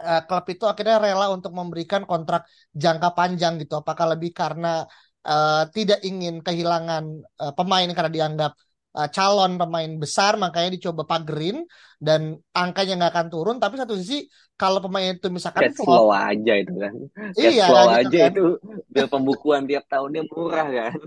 uh, 0.00 0.22
klub 0.28 0.46
itu 0.48 0.64
akhirnya 0.64 0.96
rela 1.00 1.26
untuk 1.32 1.52
memberikan 1.52 2.08
kontrak 2.08 2.48
jangka 2.72 3.12
panjang 3.12 3.60
gitu. 3.60 3.80
Apakah 3.80 4.16
lebih 4.16 4.32
karena 4.32 4.84
uh, 5.24 5.62
tidak 5.72 6.00
ingin 6.08 6.40
kehilangan 6.40 7.04
uh, 7.42 7.52
pemain 7.52 7.88
karena 7.92 8.12
dianggap 8.12 8.52
uh, 8.96 9.08
calon 9.12 9.60
pemain 9.60 9.92
besar 10.00 10.40
makanya 10.40 10.72
dicoba 10.72 11.04
pagerin 11.04 11.68
dan 12.00 12.40
angkanya 12.56 12.96
nggak 13.04 13.12
akan 13.12 13.28
turun. 13.28 13.56
Tapi 13.60 13.76
satu 13.76 13.94
sisi 14.00 14.24
kalau 14.56 14.80
pemain 14.80 15.12
itu 15.12 15.28
misalkan 15.28 15.68
Cash 15.68 15.84
flow 15.84 16.08
aja 16.08 16.52
itu 16.56 16.72
kan. 16.80 16.94
Cash 17.36 17.52
iya, 17.52 17.66
flow 17.68 17.86
gitu 17.92 18.00
aja 18.00 18.18
kan. 18.18 18.30
itu. 18.32 18.46
Biar 18.88 19.06
pembukuan 19.12 19.62
tiap 19.68 19.84
tahunnya 19.92 20.22
murah 20.32 20.66
kan. 20.72 20.92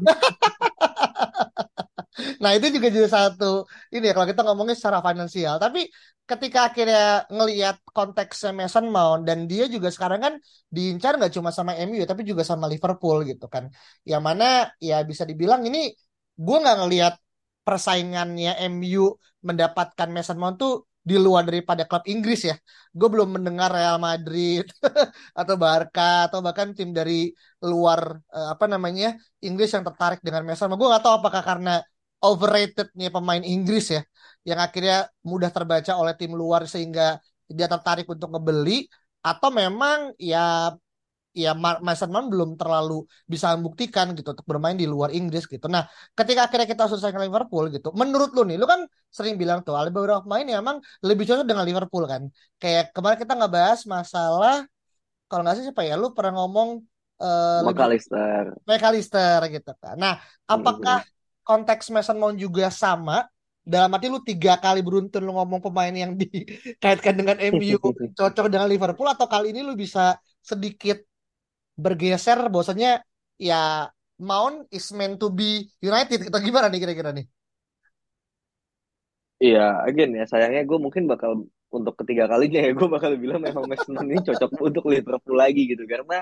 Nah 2.44 2.52
itu 2.56 2.68
juga 2.76 2.88
jadi 2.92 3.08
satu 3.08 3.64
ini 3.96 4.12
ya 4.12 4.14
kalau 4.16 4.28
kita 4.28 4.42
ngomongin 4.44 4.76
secara 4.76 5.00
finansial. 5.00 5.56
Tapi 5.56 5.88
ketika 6.28 6.60
akhirnya 6.70 7.26
ngelihat 7.32 7.80
konteks 7.96 8.52
Mason 8.52 8.92
Mount 8.92 9.24
dan 9.24 9.48
dia 9.48 9.66
juga 9.72 9.90
sekarang 9.90 10.20
kan 10.20 10.34
diincar 10.68 11.16
nggak 11.18 11.32
cuma 11.36 11.50
sama 11.56 11.74
MU 11.80 11.96
ya, 11.96 12.08
tapi 12.10 12.28
juga 12.28 12.44
sama 12.44 12.68
Liverpool 12.68 13.24
gitu 13.24 13.48
kan. 13.48 13.72
Yang 14.04 14.22
mana 14.28 14.46
ya 14.84 15.02
bisa 15.08 15.24
dibilang 15.24 15.64
ini 15.64 15.96
gue 16.40 16.58
nggak 16.64 16.78
ngelihat 16.86 17.14
persaingannya 17.68 18.58
MU 18.72 19.16
mendapatkan 19.48 20.10
Mason 20.12 20.38
Mount 20.42 20.58
tuh 20.62 20.74
di 21.00 21.16
luar 21.16 21.48
daripada 21.48 21.84
klub 21.90 22.04
Inggris 22.06 22.42
ya. 22.50 22.56
Gue 22.92 23.08
belum 23.14 23.40
mendengar 23.40 23.70
Real 23.72 23.98
Madrid 23.98 24.66
atau 25.40 25.56
Barca 25.56 26.28
atau 26.28 26.40
bahkan 26.46 26.76
tim 26.78 26.90
dari 26.92 27.32
luar 27.64 28.20
uh, 28.36 28.48
apa 28.54 28.66
namanya 28.68 29.16
Inggris 29.42 29.70
yang 29.74 29.86
tertarik 29.88 30.20
dengan 30.26 30.44
Mason 30.48 30.68
Mount. 30.70 30.80
Gue 30.82 30.90
gak 30.92 31.04
tahu 31.06 31.16
apakah 31.24 31.42
karena 31.42 31.72
overratednya 32.20 33.08
pemain 33.16 33.44
Inggris 33.44 33.96
ya 33.96 34.02
yang 34.44 34.60
akhirnya 34.60 35.08
mudah 35.24 35.52
terbaca 35.56 35.92
oleh 35.96 36.14
tim 36.20 36.32
luar 36.36 36.68
sehingga 36.68 37.20
dia 37.48 37.68
tertarik 37.72 38.08
untuk 38.08 38.30
ngebeli 38.32 38.88
atau 39.24 39.50
memang 39.52 40.16
ya 40.16 40.72
ya 41.40 41.56
Mason 41.56 42.12
Mount 42.12 42.28
belum 42.28 42.50
terlalu 42.60 43.08
bisa 43.24 43.56
membuktikan 43.56 44.12
gitu 44.12 44.36
untuk 44.36 44.44
bermain 44.44 44.76
di 44.76 44.84
luar 44.84 45.16
Inggris 45.16 45.48
gitu. 45.48 45.72
Nah, 45.72 45.88
ketika 46.12 46.52
akhirnya 46.52 46.68
kita 46.68 46.92
selesai 46.92 47.16
ke 47.16 47.20
Liverpool 47.24 47.72
gitu, 47.72 47.96
menurut 47.96 48.36
lu 48.36 48.44
nih, 48.44 48.60
lu 48.60 48.68
kan 48.68 48.84
sering 49.08 49.40
bilang 49.40 49.64
tuh 49.64 49.80
ada 49.80 49.88
beberapa 49.88 50.20
pemain 50.28 50.44
yang 50.44 50.60
emang 50.62 50.78
lebih 51.00 51.24
cocok 51.24 51.48
dengan 51.48 51.64
Liverpool 51.64 52.04
kan. 52.04 52.28
Kayak 52.60 52.92
kemarin 52.92 53.18
kita 53.24 53.34
nggak 53.40 53.54
bahas 53.56 53.80
masalah 53.88 54.68
kalau 55.30 55.42
nggak 55.46 55.56
sih 55.62 55.66
siapa 55.70 55.86
ya, 55.86 55.96
lu 55.96 56.12
pernah 56.12 56.44
ngomong 56.44 56.82
uh, 57.22 57.62
McAllister. 57.64 58.58
McAllister 58.66 59.40
gitu 59.54 59.72
kan. 59.78 59.96
Nah, 59.96 60.18
apakah 60.50 61.06
hmm. 61.06 61.46
konteks 61.46 61.94
Mason 61.94 62.18
Mount 62.18 62.36
juga 62.36 62.68
sama 62.74 63.30
dalam 63.70 63.94
arti 63.94 64.10
lu 64.10 64.26
tiga 64.26 64.58
kali 64.58 64.82
beruntun 64.82 65.22
lu 65.22 65.38
ngomong 65.38 65.62
pemain 65.62 65.94
yang 65.94 66.18
dikaitkan 66.18 67.14
dengan 67.20 67.38
MU 67.54 67.78
cocok 68.18 68.50
dengan 68.50 68.66
Liverpool 68.66 69.06
atau 69.06 69.30
kali 69.30 69.54
ini 69.54 69.62
lu 69.62 69.78
bisa 69.78 70.18
sedikit 70.42 71.06
bergeser 71.84 72.40
bahwasanya 72.52 72.90
ya 73.40 73.88
Mount 74.20 74.68
is 74.76 74.86
meant 74.98 75.16
to 75.22 75.28
be 75.32 75.72
United 75.80 76.28
atau 76.28 76.40
gimana 76.44 76.68
nih 76.68 76.80
kira-kira 76.84 77.12
nih? 77.16 77.26
Iya, 79.44 79.60
again 79.88 80.12
ya 80.20 80.24
sayangnya 80.32 80.62
gue 80.70 80.78
mungkin 80.86 81.04
bakal 81.12 81.32
untuk 81.78 81.94
ketiga 82.02 82.24
kalinya 82.32 82.60
ya 82.66 82.72
gue 82.76 82.88
bakal 82.96 83.12
bilang 83.24 83.40
memang 83.48 83.66
Mason 83.72 83.96
ini 84.04 84.20
cocok 84.28 84.52
untuk 84.68 84.84
Liverpool 84.92 85.38
lagi 85.40 85.62
gitu. 85.72 85.84
Karena 85.88 86.16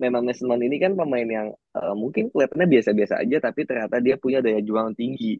memang 0.00 0.22
Mason 0.24 0.48
ini 0.56 0.76
kan 0.80 0.92
pemain 0.96 1.28
yang 1.36 1.48
uh, 1.76 1.92
mungkin 2.02 2.32
kelihatannya 2.32 2.66
biasa-biasa 2.74 3.14
aja 3.22 3.36
tapi 3.46 3.60
ternyata 3.68 3.96
dia 4.00 4.16
punya 4.16 4.38
daya 4.44 4.60
juang 4.64 4.96
tinggi. 4.96 5.36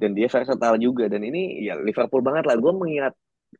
Dan 0.00 0.12
dia 0.12 0.28
versatile 0.28 0.78
juga 0.86 1.04
dan 1.12 1.24
ini 1.24 1.66
ya 1.66 1.74
Liverpool 1.80 2.22
banget 2.22 2.44
lah. 2.48 2.56
Gue 2.62 2.72
mengingat 2.76 3.12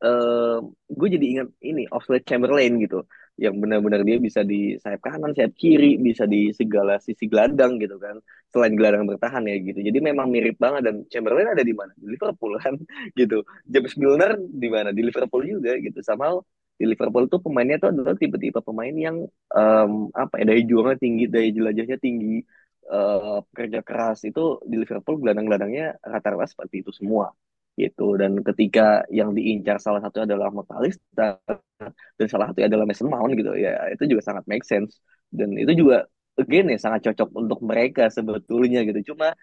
uh, 0.03 0.59
gue 0.87 1.07
jadi 1.15 1.25
ingat 1.37 1.49
ini 1.63 1.83
Oxlade 1.89 2.25
Chamberlain 2.27 2.73
gitu 2.81 3.05
yang 3.37 3.61
benar-benar 3.61 4.01
dia 4.01 4.17
bisa 4.17 4.41
di 4.41 4.81
sayap 4.81 5.05
kanan, 5.05 5.31
sayap 5.37 5.53
kiri, 5.53 6.01
bisa 6.01 6.25
di 6.25 6.49
segala 6.57 6.97
sisi 6.97 7.29
gelandang 7.29 7.77
gitu 7.77 8.01
kan. 8.01 8.17
Selain 8.49 8.73
gelandang 8.73 9.05
bertahan 9.05 9.45
ya 9.45 9.61
gitu. 9.61 9.77
Jadi 9.77 9.99
memang 10.01 10.33
mirip 10.33 10.57
banget 10.57 10.89
dan 10.89 10.95
Chamberlain 11.05 11.53
ada 11.53 11.61
di 11.61 11.73
mana? 11.77 11.93
Di 11.93 12.17
Liverpool 12.17 12.57
kan 12.57 12.73
gitu. 13.19 13.45
James 13.69 13.93
Milner 13.93 14.41
di 14.41 14.67
mana? 14.73 14.89
Di 14.89 15.05
Liverpool 15.05 15.45
juga 15.45 15.77
gitu. 15.77 16.01
Sama 16.01 16.33
di 16.77 16.85
Liverpool 16.89 17.29
tuh 17.29 17.41
pemainnya 17.41 17.77
tuh 17.77 17.93
adalah 17.93 18.17
tipe-tipe 18.17 18.57
pemain 18.65 18.93
yang 18.93 19.25
um, 19.53 20.09
apa 20.13 20.41
ya 20.41 20.45
daya 20.49 20.61
juangnya 20.65 20.97
tinggi, 20.97 21.25
daya 21.29 21.49
jelajahnya 21.53 21.97
tinggi, 22.01 22.41
uh, 22.89 23.41
kerja 23.53 23.79
keras 23.85 24.25
itu 24.25 24.61
di 24.65 24.81
Liverpool 24.81 25.21
gelandang-gelandangnya 25.21 26.01
rata-rata 26.01 26.49
seperti 26.49 26.81
itu 26.85 26.91
semua 26.93 27.29
gitu. 27.81 28.17
Dan 28.21 28.31
ketika 28.47 29.05
yang 29.13 29.29
diincar 29.37 29.77
salah 29.77 30.01
satu 30.05 30.25
adalah 30.25 30.49
McAllister 30.49 31.37
dan 32.17 32.27
salah 32.33 32.49
satu 32.49 32.59
adalah 32.65 32.85
Mason 32.89 33.07
Mount 33.13 33.33
gitu 33.37 33.53
ya 33.53 33.73
itu 33.93 34.03
juga 34.11 34.21
sangat 34.27 34.43
make 34.49 34.65
sense. 34.65 34.97
Dan 35.29 35.53
itu 35.61 35.71
juga 35.81 36.09
again 36.41 36.65
ya 36.73 36.77
sangat 36.81 37.01
cocok 37.11 37.29
untuk 37.41 37.59
mereka 37.69 38.09
sebetulnya 38.09 38.79
gitu. 38.87 39.13
Cuma 39.13 39.33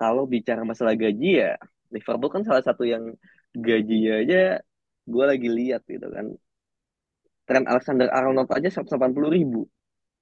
kalau 0.00 0.24
bicara 0.28 0.62
masalah 0.62 0.94
gaji 0.94 1.28
ya 1.42 1.50
Liverpool 1.94 2.30
kan 2.34 2.42
salah 2.48 2.62
satu 2.64 2.84
yang 2.84 3.04
gaji 3.56 3.98
aja 4.20 4.60
gue 5.08 5.24
lagi 5.24 5.48
lihat 5.48 5.82
gitu 5.88 6.06
kan. 6.12 6.26
Trent 7.48 7.66
Alexander 7.72 8.08
Arnold 8.12 8.48
aja 8.52 8.68
180 8.68 9.32
ribu. 9.32 9.64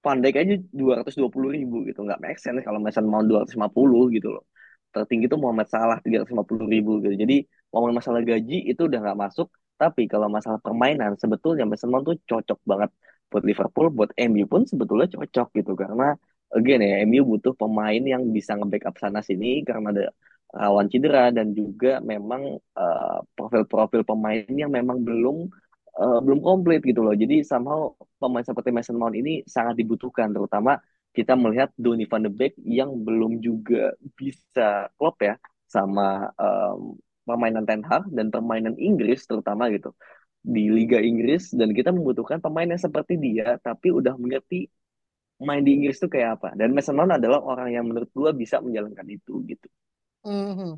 Van 0.05 0.19
Dijk 0.23 0.37
aja 0.39 0.55
220 0.71 1.51
ribu 1.59 1.77
gitu. 1.89 1.99
Nggak 2.07 2.21
make 2.23 2.39
sense 2.39 2.63
kalau 2.63 2.79
Mason 2.79 3.07
Mount 3.11 3.27
250 3.27 4.15
gitu 4.15 4.29
loh. 4.35 4.45
Tertinggi 4.95 5.27
tuh 5.27 5.39
Muhammad 5.43 5.67
Salah 5.67 5.99
350 5.99 6.71
ribu 6.71 7.03
gitu. 7.03 7.15
Jadi 7.19 7.43
ngomongin 7.71 7.97
masalah 8.01 8.21
gaji 8.23 8.57
itu 8.71 8.83
udah 8.89 8.99
nggak 9.05 9.19
masuk. 9.25 9.49
Tapi 9.77 10.09
kalau 10.09 10.29
masalah 10.33 10.59
permainan 10.63 11.15
sebetulnya 11.21 11.65
Mason 11.69 11.93
Mount 11.93 12.05
tuh 12.09 12.17
cocok 12.25 12.59
banget 12.65 12.91
buat 13.29 13.45
Liverpool 13.45 13.87
buat 13.93 14.11
MU 14.17 14.45
pun 14.49 14.63
sebetulnya 14.65 15.07
cocok 15.13 15.49
gitu. 15.59 15.73
Karena 15.77 16.17
again 16.55 16.81
ya 16.81 16.95
MU 17.05 17.23
butuh 17.37 17.53
pemain 17.59 18.01
yang 18.01 18.23
bisa 18.33 18.57
nge-backup 18.57 18.97
sana 19.03 19.21
sini 19.21 19.61
karena 19.67 19.93
ada 19.93 20.05
rawan 20.55 20.87
cedera 20.89 21.35
dan 21.35 21.53
juga 21.53 21.99
memang 22.01 22.57
uh, 22.79 23.19
profil-profil 23.37 24.07
pemain 24.07 24.47
yang 24.49 24.71
memang 24.73 25.03
belum 25.03 25.51
uh, 26.01 26.21
belum 26.23 26.41
komplit 26.41 26.81
gitu 26.87 27.03
loh. 27.05 27.13
Jadi 27.13 27.43
somehow 27.45 27.93
pemain 28.17 28.45
seperti 28.47 28.71
Mason 28.73 28.97
Mount 28.97 29.17
ini 29.19 29.43
sangat 29.45 29.77
dibutuhkan 29.77 30.31
terutama 30.33 30.79
kita 31.17 31.33
melihat 31.33 31.73
Donny 31.81 32.05
van 32.05 32.29
de 32.29 32.33
Beek 32.33 32.55
yang 32.61 32.93
belum 33.01 33.41
juga 33.41 33.97
bisa 34.17 34.93
klop 35.01 35.17
ya 35.25 35.41
sama 35.65 36.29
um, 36.37 37.01
permainan 37.27 37.67
Ten 37.67 37.83
Hag 37.83 38.07
dan 38.15 38.31
permainan 38.31 38.79
Inggris 38.79 39.27
terutama 39.27 39.67
gitu 39.75 39.93
di 40.47 40.71
Liga 40.71 41.03
Inggris 41.03 41.51
dan 41.51 41.75
kita 41.75 41.91
membutuhkan 41.91 42.39
pemain 42.39 42.71
yang 42.71 42.79
seperti 42.79 43.19
dia 43.19 43.59
tapi 43.59 43.91
udah 43.91 44.15
mengerti 44.15 44.71
main 45.43 45.61
di 45.67 45.75
Inggris 45.77 45.99
itu 45.99 46.09
kayak 46.09 46.41
apa 46.41 46.49
dan 46.55 46.71
Mason 46.71 46.95
Mount 46.95 47.19
adalah 47.19 47.43
orang 47.43 47.75
yang 47.75 47.85
menurut 47.85 48.09
gua 48.15 48.31
bisa 48.31 48.63
menjalankan 48.63 49.05
itu 49.11 49.43
gitu. 49.51 49.67
Mm-hmm. 50.23 50.73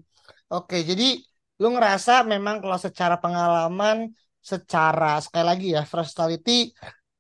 Oke 0.57 0.83
jadi 0.83 1.21
lu 1.61 1.69
ngerasa 1.77 2.25
memang 2.25 2.65
kalau 2.65 2.79
secara 2.81 3.21
pengalaman 3.21 4.09
secara 4.41 5.21
sekali 5.21 5.45
lagi 5.45 5.67
ya 5.77 5.85
versatility 5.85 6.73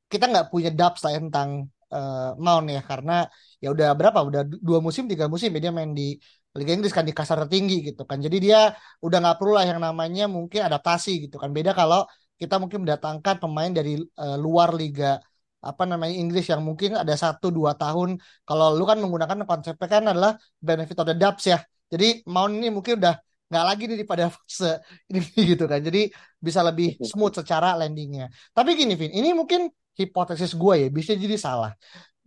kita 0.09 0.25
nggak 0.25 0.49
punya 0.49 0.73
dubs 0.73 1.05
lah 1.05 1.13
ya 1.13 1.21
tentang 1.21 1.69
uh, 1.93 2.33
Mount 2.41 2.67
ya 2.73 2.81
karena 2.81 3.29
ya 3.61 3.69
udah 3.75 3.93
berapa 3.93 4.19
udah 4.25 4.43
dua 4.47 4.79
musim 4.81 5.05
tiga 5.05 5.29
musim 5.29 5.53
ya 5.53 5.61
dia 5.69 5.73
main 5.75 5.93
di 5.93 6.17
Liga 6.59 6.73
Inggris 6.77 6.95
kan 6.99 7.05
di 7.09 7.15
kasar 7.19 7.37
tertinggi 7.47 7.75
gitu 7.89 8.03
kan. 8.11 8.19
Jadi 8.25 8.37
dia 8.45 8.59
udah 9.07 9.19
nggak 9.23 9.37
perlu 9.39 9.53
lah 9.59 9.65
yang 9.71 9.81
namanya 9.87 10.25
mungkin 10.37 10.61
adaptasi 10.69 11.11
gitu 11.29 11.37
kan. 11.43 11.51
Beda 11.57 11.71
kalau 11.73 12.05
kita 12.41 12.55
mungkin 12.63 12.85
mendatangkan 12.87 13.35
pemain 13.43 13.71
dari 13.79 13.99
uh, 13.99 14.37
luar 14.39 14.71
liga 14.75 15.19
apa 15.59 15.83
namanya 15.91 16.15
Inggris 16.15 16.47
yang 16.47 16.63
mungkin 16.63 16.95
ada 17.03 17.15
satu 17.15 17.51
dua 17.51 17.75
tahun. 17.75 18.19
Kalau 18.47 18.75
lu 18.79 18.85
kan 18.91 18.99
menggunakan 19.03 19.39
konsepnya 19.49 19.89
kan 19.91 20.03
adalah 20.11 20.33
benefit 20.63 20.97
of 21.03 21.07
the 21.11 21.17
doubts 21.19 21.45
ya. 21.47 21.59
Jadi 21.89 22.23
Mount 22.29 22.53
ini 22.59 22.69
mungkin 22.71 23.01
udah 23.01 23.15
nggak 23.49 23.65
lagi 23.65 23.83
nih 23.89 24.07
pada 24.07 24.25
fase 24.35 24.83
ini 25.11 25.21
gitu 25.57 25.65
kan. 25.71 25.81
Jadi 25.83 26.11
bisa 26.39 26.61
lebih 26.67 26.99
smooth 27.01 27.35
secara 27.43 27.75
landingnya. 27.81 28.31
Tapi 28.55 28.77
gini 28.79 28.95
Vin, 28.95 29.11
ini 29.15 29.31
mungkin 29.35 29.71
hipotesis 29.99 30.55
gue 30.55 30.75
ya 30.87 30.89
bisa 30.95 31.13
jadi 31.19 31.35
salah 31.35 31.75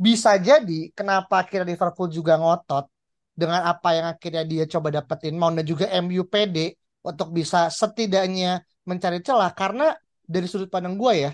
bisa 0.01 0.35
jadi 0.35 0.89
kenapa 0.91 1.45
akhirnya 1.45 1.71
Liverpool 1.71 2.09
juga 2.11 2.35
ngotot 2.35 2.89
dengan 3.41 3.61
apa 3.65 3.89
yang 3.97 4.05
akhirnya 4.13 4.43
dia 4.45 4.63
coba 4.69 4.87
dapetin 4.93 5.33
mau 5.41 5.49
dan 5.49 5.65
juga 5.65 5.89
MU 6.05 6.21
PD 6.29 6.77
untuk 7.01 7.33
bisa 7.33 7.73
setidaknya 7.73 8.61
mencari 8.85 9.19
celah. 9.25 9.49
Karena 9.57 9.89
dari 10.21 10.45
sudut 10.45 10.69
pandang 10.69 10.95
gue 10.95 11.13
ya 11.27 11.31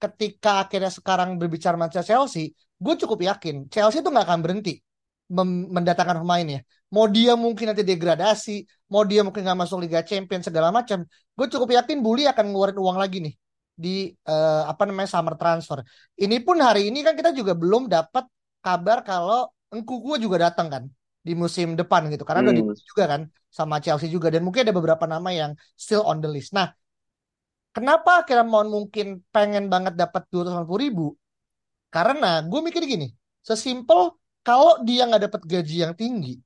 ketika 0.00 0.64
akhirnya 0.64 0.88
sekarang 0.88 1.36
berbicara 1.36 1.76
Manchester 1.76 2.16
Chelsea 2.16 2.56
gue 2.56 2.94
cukup 3.04 3.20
yakin 3.20 3.68
Chelsea 3.68 4.00
itu 4.00 4.08
nggak 4.08 4.26
akan 4.26 4.40
berhenti 4.40 4.80
mendatangkan 5.70 6.24
pemainnya 6.24 6.64
mau 6.90 7.06
dia 7.06 7.38
mungkin 7.38 7.70
nanti 7.70 7.84
degradasi 7.86 8.66
mau 8.90 9.06
dia 9.06 9.22
mungkin 9.22 9.44
nggak 9.46 9.58
masuk 9.62 9.78
Liga 9.84 10.00
Champions 10.02 10.48
segala 10.48 10.74
macam 10.74 11.04
gue 11.06 11.46
cukup 11.46 11.68
yakin 11.76 12.00
Bully 12.02 12.26
akan 12.26 12.50
ngeluarin 12.50 12.80
uang 12.80 12.98
lagi 12.98 13.22
nih 13.22 13.34
di 13.80 14.12
uh, 14.28 14.68
apa 14.68 14.84
namanya 14.84 15.08
summer 15.08 15.40
transfer. 15.40 15.80
Ini 16.12 16.44
pun 16.44 16.60
hari 16.60 16.92
ini 16.92 17.00
kan 17.00 17.16
kita 17.16 17.32
juga 17.32 17.56
belum 17.56 17.88
dapat 17.88 18.28
kabar 18.60 19.00
kalau 19.00 19.48
Engkuku 19.72 20.20
juga 20.20 20.50
datang 20.50 20.68
kan 20.68 20.84
di 21.20 21.36
musim 21.36 21.76
depan 21.76 22.08
gitu 22.08 22.24
karena 22.24 22.48
hmm. 22.48 22.50
udah 22.64 22.80
juga 22.80 23.04
kan 23.04 23.22
sama 23.52 23.76
Chelsea 23.84 24.08
juga 24.08 24.32
dan 24.32 24.40
mungkin 24.46 24.64
ada 24.64 24.72
beberapa 24.72 25.04
nama 25.04 25.28
yang 25.34 25.52
still 25.76 26.00
on 26.06 26.22
the 26.24 26.30
list. 26.30 26.56
Nah, 26.56 26.72
kenapa 27.76 28.24
akhirnya 28.24 28.46
mau 28.46 28.64
mungkin 28.64 29.20
pengen 29.28 29.68
banget 29.68 29.98
dapat 29.98 30.24
dua 30.32 30.48
ratus 30.48 30.78
ribu? 30.80 31.12
Karena 31.90 32.40
gue 32.46 32.60
mikir 32.62 32.86
gini, 32.86 33.10
sesimpel 33.42 34.14
kalau 34.40 34.80
dia 34.86 35.04
nggak 35.04 35.28
dapat 35.28 35.42
gaji 35.44 35.76
yang 35.84 35.92
tinggi, 35.98 36.38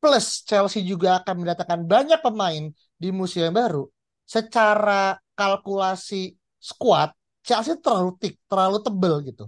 plus 0.00 0.42
Chelsea 0.42 0.82
juga 0.82 1.20
akan 1.20 1.44
mendatangkan 1.44 1.80
banyak 1.84 2.20
pemain 2.24 2.64
di 2.96 3.08
musim 3.12 3.46
yang 3.46 3.54
baru, 3.54 3.84
secara 4.24 5.20
kalkulasi 5.36 6.32
squad 6.56 7.12
Chelsea 7.46 7.78
terlalu 7.78 8.18
thick, 8.18 8.34
terlalu 8.50 8.82
tebel 8.82 9.14
gitu. 9.22 9.44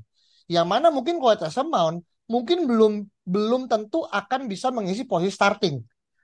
Yang 0.46 0.66
mana 0.70 0.88
mungkin 0.94 1.18
kualitas 1.18 1.58
Mount 1.58 2.06
mungkin 2.32 2.68
belum 2.68 2.92
belum 3.24 3.62
tentu 3.72 4.04
akan 4.04 4.46
bisa 4.52 4.68
mengisi 4.72 5.04
posisi 5.08 5.32
starting. 5.34 5.76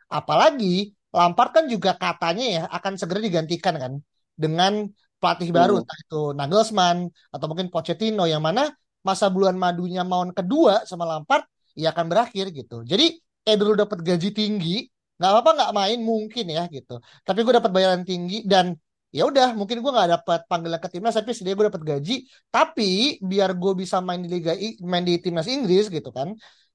Apalagi 0.08 0.92
Lampard 1.14 1.50
kan 1.56 1.64
juga 1.70 1.94
katanya 1.96 2.44
ya 2.44 2.62
akan 2.68 2.92
segera 3.00 3.20
digantikan 3.22 3.74
kan 3.78 3.92
dengan 4.34 4.88
pelatih 5.18 5.50
baru 5.54 5.80
entah 5.80 5.98
itu 6.04 6.22
Nagelsmann 6.36 6.98
atau 7.32 7.46
mungkin 7.48 7.68
Pochettino 7.72 8.26
yang 8.28 8.42
mana 8.42 8.68
masa 9.06 9.30
bulan 9.30 9.54
madunya 9.56 10.02
Mount 10.02 10.34
kedua 10.34 10.82
sama 10.88 11.04
Lampard 11.08 11.44
ya 11.78 11.92
akan 11.94 12.06
berakhir 12.10 12.50
gitu. 12.50 12.82
Jadi 12.84 13.20
eh 13.44 13.56
dulu 13.60 13.76
dapat 13.76 14.00
gaji 14.00 14.28
tinggi, 14.32 14.88
nggak 15.20 15.30
apa-apa 15.30 15.50
nggak 15.56 15.72
main 15.76 15.98
mungkin 16.00 16.44
ya 16.48 16.62
gitu. 16.72 16.98
Tapi 17.22 17.38
gue 17.44 17.54
dapat 17.56 17.70
bayaran 17.70 18.02
tinggi 18.02 18.42
dan 18.44 18.74
ya 19.16 19.22
udah 19.30 19.46
mungkin 19.58 19.78
gue 19.82 19.92
nggak 19.94 20.10
dapat 20.16 20.40
panggilan 20.50 20.80
ke 20.82 20.88
timnas 20.92 21.14
tapi 21.18 21.30
setidaknya 21.30 21.56
gue 21.58 21.66
dapat 21.70 21.84
gaji. 21.92 22.14
Tapi 22.54 22.90
biar 23.30 23.50
gue 23.62 23.72
bisa 23.82 23.96
main 24.06 24.20
di 24.24 24.28
liga 24.34 24.52
main 24.82 25.04
di 25.08 25.14
timnas 25.22 25.46
Inggris 25.46 25.86
gitu 25.96 26.10
kan 26.10 26.28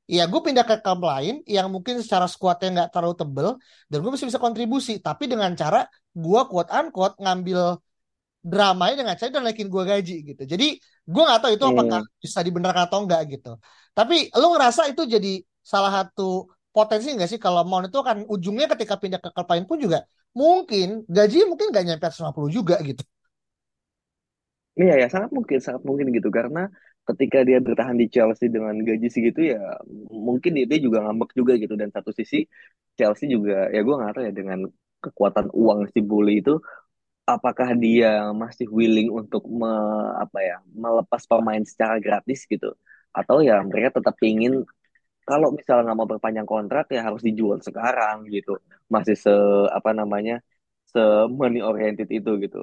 ya 0.10 0.26
gue 0.26 0.42
pindah 0.42 0.66
ke 0.66 0.82
klub 0.82 1.06
lain 1.06 1.46
yang 1.46 1.70
mungkin 1.70 2.02
secara 2.02 2.26
skuadnya 2.26 2.68
nggak 2.74 2.90
terlalu 2.90 3.16
tebel 3.22 3.48
dan 3.90 3.98
gue 4.02 4.10
masih 4.10 4.28
bisa 4.32 4.42
kontribusi. 4.42 4.98
Tapi 4.98 5.24
dengan 5.30 5.52
cara 5.54 5.86
gue 6.18 6.42
quote 6.50 6.72
unquote 6.74 7.16
ngambil 7.22 7.78
dramanya 8.42 8.96
dengan 9.06 9.14
cara 9.20 9.30
dan 9.30 9.44
naikin 9.46 9.70
gue 9.70 9.84
gaji 9.86 10.16
gitu. 10.34 10.44
Jadi 10.50 10.68
gue 11.06 11.24
nggak 11.28 11.40
tahu 11.46 11.52
itu 11.54 11.66
hmm. 11.66 11.74
apakah 11.78 12.02
bisa 12.18 12.40
dibenarkan 12.42 12.84
atau 12.90 13.00
enggak 13.06 13.22
gitu. 13.38 13.52
Tapi 13.94 14.34
lo 14.34 14.58
ngerasa 14.58 14.90
itu 14.90 15.06
jadi 15.06 15.44
salah 15.62 15.92
satu 16.02 16.50
potensi 16.76 17.08
nggak 17.16 17.30
sih 17.32 17.40
kalau 17.46 17.62
mau 17.70 17.80
itu 17.86 18.00
kan 18.08 18.18
ujungnya 18.34 18.66
ketika 18.74 18.96
pindah 19.02 19.20
ke 19.24 19.30
lain 19.52 19.66
pun 19.70 19.78
juga 19.86 19.98
mungkin 20.40 20.88
gaji 21.16 21.38
mungkin 21.50 21.68
gak 21.76 21.84
nyampe 21.88 22.06
150 22.14 22.52
juga 22.58 22.76
gitu. 22.90 23.04
Iya 24.80 24.94
ya 25.02 25.08
sangat 25.14 25.30
mungkin 25.38 25.58
sangat 25.66 25.84
mungkin 25.90 26.08
gitu. 26.16 26.30
Karena 26.38 26.60
ketika 27.08 27.38
dia 27.48 27.58
bertahan 27.66 27.98
di 28.02 28.06
Chelsea 28.14 28.48
dengan 28.56 28.76
gaji 28.88 29.08
segitu 29.16 29.40
ya 29.52 29.60
mungkin 30.28 30.52
dia, 30.58 30.66
dia 30.72 30.80
juga 30.86 30.98
ngambek 31.04 31.30
juga 31.40 31.54
gitu. 31.64 31.74
Dan 31.82 31.90
satu 31.96 32.12
sisi 32.20 32.38
Chelsea 32.98 33.28
juga 33.36 33.54
ya 33.74 33.80
gue 33.86 33.94
nggak 33.98 34.12
tahu 34.16 34.24
ya 34.30 34.34
dengan 34.40 34.60
kekuatan 35.04 35.48
uang 35.62 35.80
si 35.94 36.00
Bully 36.10 36.34
itu 36.44 36.52
apakah 37.34 37.70
dia 37.84 38.08
masih 38.44 38.68
willing 38.78 39.10
untuk 39.20 39.44
me, 39.60 39.70
apa 40.24 40.40
ya 40.50 40.56
melepas 40.84 41.22
pemain 41.32 41.64
secara 41.72 41.96
gratis 42.06 42.40
gitu? 42.52 42.68
Atau 43.18 43.38
ya 43.48 43.62
mereka 43.70 43.90
tetap 44.02 44.16
ingin 44.26 44.66
kalau 45.30 45.48
misalnya 45.58 45.82
nggak 45.86 45.98
mau 46.00 46.10
berpanjang 46.14 46.48
kontrak 46.54 46.84
ya 46.96 47.00
harus 47.08 47.22
dijual 47.28 47.58
sekarang 47.68 48.16
gitu. 48.36 48.52
Masih 48.94 49.16
se 49.24 49.32
apa 49.78 49.90
namanya 50.00 50.34
se 50.94 51.00
money 51.40 51.60
oriented 51.70 52.08
itu 52.18 52.30
gitu. 52.44 52.58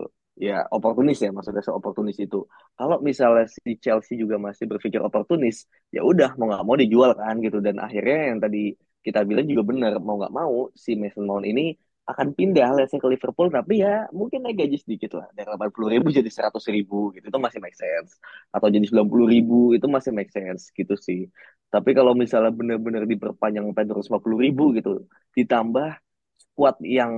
Ya 0.46 0.54
oportunis 0.76 1.16
ya 1.24 1.28
maksudnya 1.36 1.62
se 1.66 1.72
oportunis 1.78 2.16
itu. 2.24 2.36
Kalau 2.78 2.96
misalnya 3.08 3.44
si 3.54 3.70
Chelsea 3.84 4.14
juga 4.22 4.36
masih 4.46 4.64
berpikir 4.72 5.00
oportunis 5.08 5.56
ya 5.94 6.00
udah 6.10 6.28
mau 6.38 6.44
nggak 6.50 6.62
mau 6.66 6.76
dijual 6.82 7.10
kan 7.20 7.34
gitu. 7.44 7.58
Dan 7.66 7.76
akhirnya 7.84 8.16
yang 8.34 8.38
tadi 8.44 8.58
kita 9.06 9.20
bilang 9.28 9.46
juga 9.50 9.62
benar 9.70 9.92
mau 10.06 10.14
nggak 10.20 10.34
mau 10.38 10.54
si 10.84 10.90
Mason 11.00 11.24
Mount 11.30 11.44
ini 11.50 11.62
akan 12.06 12.38
pindah 12.38 12.70
lesnya 12.78 13.02
ke 13.02 13.08
Liverpool 13.10 13.50
tapi 13.50 13.82
ya 13.82 14.06
mungkin 14.14 14.46
naik 14.46 14.62
gaji 14.62 14.78
sedikit 14.78 15.18
lah. 15.18 15.26
Dari 15.34 15.50
80 15.50 15.94
ribu 15.94 16.06
jadi 16.14 16.30
100 16.30 16.54
ribu 16.70 17.10
gitu 17.10 17.26
itu 17.26 17.38
masih 17.42 17.58
make 17.58 17.74
sense. 17.74 18.22
Atau 18.54 18.70
jadi 18.70 18.86
90 18.86 19.26
ribu 19.26 19.74
itu 19.74 19.86
masih 19.90 20.14
make 20.14 20.30
sense 20.30 20.70
gitu 20.70 20.94
sih. 20.94 21.26
Tapi 21.66 21.90
kalau 21.98 22.14
misalnya 22.14 22.54
benar-benar 22.54 23.10
diperpanjang 23.10 23.66
sampai 23.66 23.84
250 23.90 24.38
ribu 24.38 24.64
gitu 24.78 25.02
ditambah 25.34 25.98
squad 26.38 26.78
yang 26.86 27.12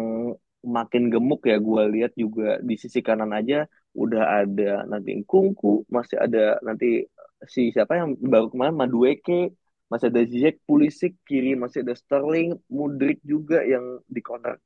makin 0.65 1.13
gemuk 1.13 1.47
ya 1.47 1.57
gue 1.61 1.83
lihat 1.95 2.13
juga 2.19 2.59
di 2.59 2.75
sisi 2.75 2.99
kanan 3.05 3.31
aja 3.31 3.69
udah 3.95 4.43
ada 4.43 4.89
nanti 4.91 5.23
Kungku 5.23 5.87
masih 5.87 6.19
ada 6.19 6.59
nanti 6.67 7.07
si 7.47 7.71
siapa 7.71 7.95
yang 7.95 8.19
baru 8.19 8.51
kemarin 8.51 8.75
Madueke 8.75 9.55
masih 9.89 10.11
ada 10.11 10.23
Ziyech 10.27 10.59
Pulisic 10.67 11.15
kiri 11.25 11.55
masih 11.55 11.87
ada 11.87 11.95
Sterling 11.95 12.59
Mudrik 12.69 13.23
juga 13.23 13.63
yang 13.63 14.03
dikontrak 14.11 14.59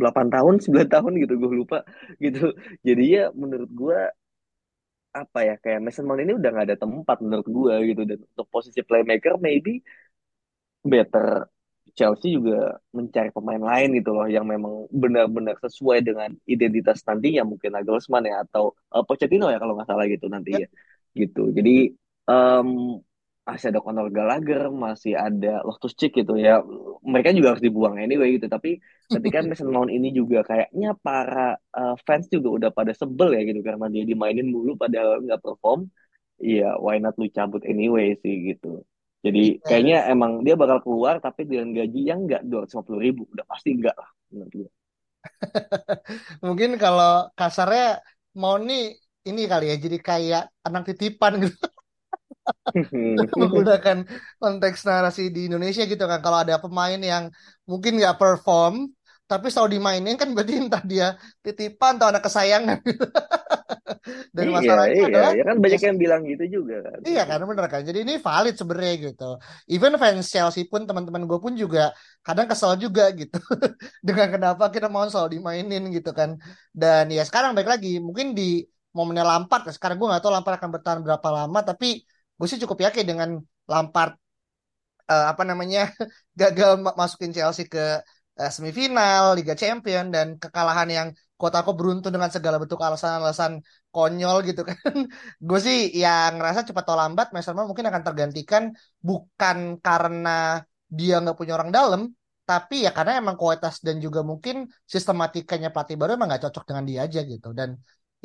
8 0.00 0.26
tahun 0.34 0.54
9 0.64 0.88
tahun 0.94 1.12
gitu 1.22 1.32
gue 1.42 1.52
lupa 1.60 1.78
gitu. 2.24 2.54
Jadi 2.86 3.02
ya 3.16 3.24
menurut 3.34 3.70
gue 3.80 3.98
apa 5.14 5.38
ya 5.46 5.54
kayak 5.62 5.80
Mason 5.84 6.04
Mount 6.06 6.20
ini 6.26 6.32
udah 6.34 6.50
gak 6.56 6.66
ada 6.68 6.76
tempat 6.84 7.16
menurut 7.24 7.46
gue 7.56 7.74
gitu. 7.94 8.02
Dan 8.10 8.18
untuk 8.26 8.46
posisi 8.54 8.80
playmaker 8.82 9.34
maybe 9.38 9.82
better 10.84 11.48
Chelsea 11.94 12.34
juga 12.34 12.74
mencari 12.90 13.30
pemain 13.30 13.62
lain 13.62 13.88
gitu 13.98 14.10
loh 14.16 14.26
yang 14.26 14.42
memang 14.48 14.90
benar-benar 14.90 15.54
sesuai 15.62 16.02
dengan 16.02 16.30
identitas 16.44 17.06
nantinya 17.06 17.46
mungkin 17.46 17.70
Nagelsmann 17.70 18.26
ya 18.26 18.42
atau 18.42 18.74
uh, 18.90 19.06
Pochettino 19.06 19.46
ya 19.52 19.62
kalau 19.62 19.78
nggak 19.78 19.88
salah 19.88 20.04
gitu 20.10 20.26
nanti 20.26 20.50
ya. 20.58 20.68
gitu. 21.14 21.54
Jadi 21.54 21.94
um, 22.26 22.98
masih 23.44 23.66
ada 23.70 23.80
Conor 23.84 24.08
Gallagher, 24.08 24.72
masih 24.72 25.12
ada 25.20 25.60
Loftus 25.68 25.92
Cheek 25.92 26.16
gitu 26.16 26.40
ya. 26.40 26.64
Mereka 27.04 27.36
juga 27.36 27.52
harus 27.52 27.64
dibuang 27.64 28.00
anyway 28.00 28.40
gitu. 28.40 28.48
Tapi 28.48 28.80
ketika 29.12 29.44
Mason 29.48 29.68
Mount 29.68 29.92
ini 29.92 30.08
juga 30.16 30.40
kayaknya 30.48 30.96
para 30.96 31.60
uh, 31.76 31.94
fans 32.08 32.32
juga 32.32 32.48
udah 32.56 32.70
pada 32.72 32.96
sebel 32.96 33.36
ya 33.36 33.44
gitu 33.44 33.60
karena 33.60 33.86
dia 33.92 34.04
dimainin 34.08 34.48
mulu 34.48 34.80
padahal 34.80 35.20
nggak 35.20 35.44
perform. 35.44 35.92
Iya, 36.40 36.80
why 36.80 36.96
not 36.98 37.14
lu 37.20 37.28
cabut 37.28 37.62
anyway 37.68 38.16
sih 38.24 38.56
gitu. 38.56 38.80
Jadi. 39.24 39.60
Iya. 39.60 39.64
kayaknya 39.64 39.96
emang 40.08 40.40
dia 40.44 40.56
bakal 40.56 40.80
keluar 40.80 41.20
tapi 41.20 41.44
dengan 41.44 41.72
gaji 41.76 42.00
yang 42.00 42.24
nggak 42.24 42.42
dua 42.48 42.64
ratus 42.64 42.80
ribu, 42.88 42.96
ribu. 43.00 43.22
Udah 43.36 43.44
pasti 43.44 43.68
enggak 43.76 43.96
lah 43.96 44.10
menurut 44.32 44.72
Mungkin 46.44 46.70
kalau 46.80 47.28
kasarnya 47.36 48.00
mau 48.36 48.56
nih 48.60 48.96
ini 49.24 49.48
kali 49.48 49.72
ya 49.72 49.76
jadi 49.80 49.98
kayak 50.00 50.44
anak 50.64 50.82
titipan 50.88 51.44
gitu. 51.44 51.73
menggunakan 53.40 54.04
konteks 54.40 54.84
narasi 54.84 55.32
di 55.32 55.48
Indonesia 55.48 55.84
gitu 55.84 56.04
kan. 56.04 56.20
Kalau 56.20 56.38
ada 56.44 56.60
pemain 56.60 56.98
yang 56.98 57.32
mungkin 57.64 57.96
nggak 58.00 58.16
perform 58.20 58.92
tapi 59.24 59.48
selalu 59.48 59.80
dimainin 59.80 60.20
kan 60.20 60.28
berarti 60.36 60.52
entah 60.60 60.84
dia 60.84 61.16
titipan 61.40 61.96
atau 61.96 62.12
anak 62.12 62.28
kesayangan 62.28 62.76
dan 64.36 64.44
iya, 64.44 64.52
masalahnya 64.52 64.94
iya, 65.00 65.08
adalah 65.08 65.30
ya 65.32 65.44
kan 65.48 65.56
banyak 65.64 65.80
yang 65.80 65.96
bilang 65.96 66.20
gitu 66.28 66.44
juga 66.60 66.84
kan. 66.84 66.98
Iya 67.08 67.22
kan 67.24 67.40
bener 67.48 67.66
kan. 67.72 67.82
Jadi 67.88 67.98
ini 68.04 68.14
valid 68.20 68.54
sebenarnya 68.60 68.94
gitu. 69.00 69.30
Even 69.64 69.96
fans 69.96 70.28
Chelsea 70.28 70.68
pun 70.68 70.84
teman-teman 70.84 71.24
gue 71.24 71.38
pun 71.40 71.56
juga 71.56 71.96
kadang 72.20 72.44
kesel 72.44 72.76
juga 72.76 73.08
gitu. 73.16 73.40
Dengan 74.06 74.28
kenapa 74.28 74.68
kita 74.68 74.92
mau 74.92 75.08
selalu 75.08 75.40
dimainin 75.40 75.88
gitu 75.88 76.12
kan. 76.12 76.36
Dan 76.68 77.08
ya 77.08 77.24
sekarang 77.24 77.56
baik 77.56 77.80
lagi 77.80 77.96
mungkin 78.04 78.36
di 78.36 78.60
momennya 78.92 79.24
Lampard 79.24 79.72
sekarang 79.72 79.96
gue 79.96 80.06
nggak 80.06 80.22
tahu 80.22 80.32
Lampard 80.36 80.56
akan 80.60 80.70
bertahan 80.70 81.00
berapa 81.00 81.28
lama 81.32 81.58
tapi 81.64 82.04
gue 82.38 82.46
sih 82.50 82.60
cukup 82.62 82.78
yakin 82.86 83.04
dengan 83.10 83.30
Lampard 83.70 84.12
uh, 85.10 85.26
apa 85.32 85.42
namanya 85.44 85.90
gagal 86.40 86.80
masukin 87.00 87.32
Chelsea 87.36 87.68
ke 87.68 88.00
uh, 88.40 88.50
semifinal 88.50 89.36
Liga 89.38 89.54
Champion 89.54 90.10
dan 90.14 90.26
kekalahan 90.42 90.88
yang 90.90 91.08
kota 91.34 91.60
aku 91.62 91.74
beruntung 91.74 92.14
dengan 92.14 92.30
segala 92.30 92.56
bentuk 92.62 92.78
alasan-alasan 92.78 93.60
konyol 93.90 94.36
gitu 94.48 94.62
kan. 94.64 94.78
gue 95.48 95.58
sih 95.60 95.92
yang 95.92 96.38
ngerasa 96.38 96.64
cepat 96.68 96.84
atau 96.86 96.96
lambat 96.96 97.26
Mason 97.34 97.54
mungkin 97.58 97.86
akan 97.90 98.02
tergantikan 98.06 98.62
bukan 99.02 99.82
karena 99.82 100.62
dia 100.88 101.18
nggak 101.18 101.36
punya 101.36 101.58
orang 101.58 101.70
dalam, 101.74 102.02
tapi 102.46 102.86
ya 102.86 102.90
karena 102.94 103.18
emang 103.18 103.34
kualitas 103.34 103.82
dan 103.82 103.98
juga 103.98 104.22
mungkin 104.22 104.70
sistematikanya 104.86 105.74
pelatih 105.74 105.96
baru 105.98 106.14
emang 106.14 106.28
nggak 106.30 106.42
cocok 106.48 106.64
dengan 106.70 106.84
dia 106.86 107.00
aja 107.06 107.20
gitu. 107.26 107.50
Dan 107.50 107.76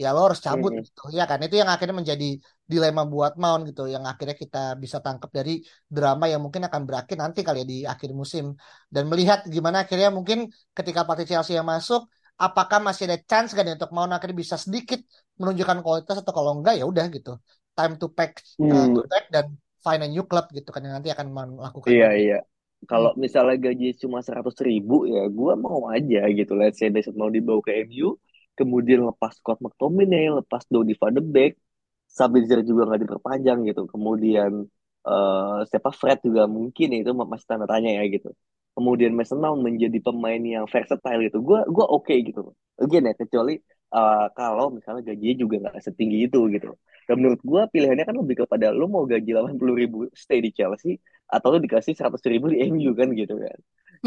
ya 0.01 0.07
lo 0.15 0.19
harus 0.27 0.39
cabut 0.47 0.71
Mhm. 0.71 0.83
gitu 0.85 1.01
ya 1.17 1.23
kan 1.29 1.37
itu 1.45 1.55
yang 1.61 1.69
akhirnya 1.73 1.95
menjadi 2.01 2.25
dilema 2.71 3.01
buat 3.13 3.33
Mount 3.41 3.61
gitu 3.69 3.81
yang 3.93 4.03
akhirnya 4.11 4.35
kita 4.43 4.57
bisa 4.83 4.97
tangkap 5.05 5.29
dari 5.37 5.51
drama 5.95 6.25
yang 6.31 6.41
mungkin 6.45 6.63
akan 6.67 6.81
berakhir 6.87 7.15
nanti 7.23 7.39
kali 7.47 7.57
ya 7.61 7.65
di 7.71 7.77
akhir 7.93 8.09
musim 8.21 8.45
dan 8.93 9.03
melihat 9.11 9.39
gimana 9.55 9.77
akhirnya 9.83 10.09
mungkin 10.17 10.37
ketika 10.77 10.99
pelatih 11.05 11.27
Chelsea 11.31 11.53
yang 11.59 11.67
masuk 11.73 12.01
apakah 12.45 12.79
masih 12.87 13.03
ada 13.07 13.17
chance 13.29 13.51
kan 13.55 13.63
ya 13.67 13.73
untuk 13.77 13.91
Mount 13.95 14.11
akhirnya 14.15 14.37
bisa 14.43 14.55
sedikit 14.65 14.99
menunjukkan 15.39 15.77
kualitas 15.85 16.15
atau 16.21 16.33
kalau 16.37 16.51
enggak 16.57 16.73
ya 16.79 16.85
udah 16.91 17.05
gitu 17.15 17.29
time 17.75 17.93
to 18.01 18.05
pack 18.17 18.31
uh, 18.71 18.85
Hmm, 18.85 18.95
to 18.95 18.99
pack 19.11 19.23
dan 19.33 19.45
find 19.83 20.01
a 20.05 20.07
new 20.13 20.23
club 20.29 20.45
gitu 20.57 20.69
kan 20.73 20.81
yang 20.85 20.93
nanti 20.97 21.09
akan 21.15 21.27
melakukan 21.59 21.91
iya 21.91 22.05
iya. 22.21 22.35
Hmm. 22.89 22.89
Kalau 22.89 23.11
misalnya 23.23 23.55
gaji 23.65 23.85
cuma 24.01 24.19
seratus 24.27 24.55
ribu 24.67 24.93
ya 25.13 25.21
gue 25.37 25.53
mau 25.65 25.79
aja 25.95 26.19
gitu. 26.37 26.51
Let's 26.59 26.77
say 26.79 26.87
Mason 26.95 27.15
mau 27.21 27.27
dibawa 27.37 27.59
ke 27.67 27.71
MU, 27.85 28.15
kemudian 28.59 28.99
lepas 29.09 29.31
Scott 29.39 29.59
McTominay, 29.63 30.25
lepas 30.39 30.63
Donny 30.71 30.93
van 30.99 31.13
de 31.17 31.21
Beek, 31.33 31.53
Sabitzer 32.17 32.59
juga 32.69 32.81
nggak 32.89 33.01
diperpanjang 33.05 33.59
gitu. 33.69 33.81
Kemudian 33.93 34.51
eh 35.09 35.59
siapa 35.69 35.89
Fred 35.99 36.19
juga 36.27 36.43
mungkin 36.57 36.87
itu 36.99 37.11
masih 37.31 37.47
tanda 37.49 37.65
tanya 37.71 37.89
ya 37.99 38.03
gitu. 38.15 38.29
Kemudian 38.75 39.11
Mason 39.17 39.39
Mount 39.43 39.59
menjadi 39.67 39.97
pemain 40.07 40.41
yang 40.55 40.65
versatile 40.73 41.19
gitu. 41.27 41.37
Gue 41.47 41.59
gua 41.75 41.85
oke 41.95 42.13
gitu. 42.27 42.41
Again 42.83 43.03
ya 43.09 43.13
kecuali 43.21 43.53
eh, 43.95 44.25
kalau 44.37 44.65
misalnya 44.77 45.01
gajinya 45.09 45.35
juga 45.43 45.55
nggak 45.63 45.75
setinggi 45.85 46.17
itu 46.27 46.39
gitu. 46.55 46.69
Dan 47.07 47.15
menurut 47.25 47.41
gue 47.41 47.61
pilihannya 47.73 48.05
kan 48.05 48.15
lebih 48.21 48.35
kepada 48.45 48.69
lu 48.69 48.85
mau 48.85 49.03
gaji 49.09 49.29
80 49.33 49.73
ribu 49.81 49.97
stay 50.13 50.39
di 50.45 50.51
Chelsea 50.53 51.01
atau 51.25 51.47
lu 51.53 51.59
dikasih 51.65 51.93
100 51.97 52.21
ribu 52.29 52.45
di 52.53 52.57
MU 52.69 52.91
kan 52.93 53.09
gitu 53.17 53.33
kan. 53.41 53.57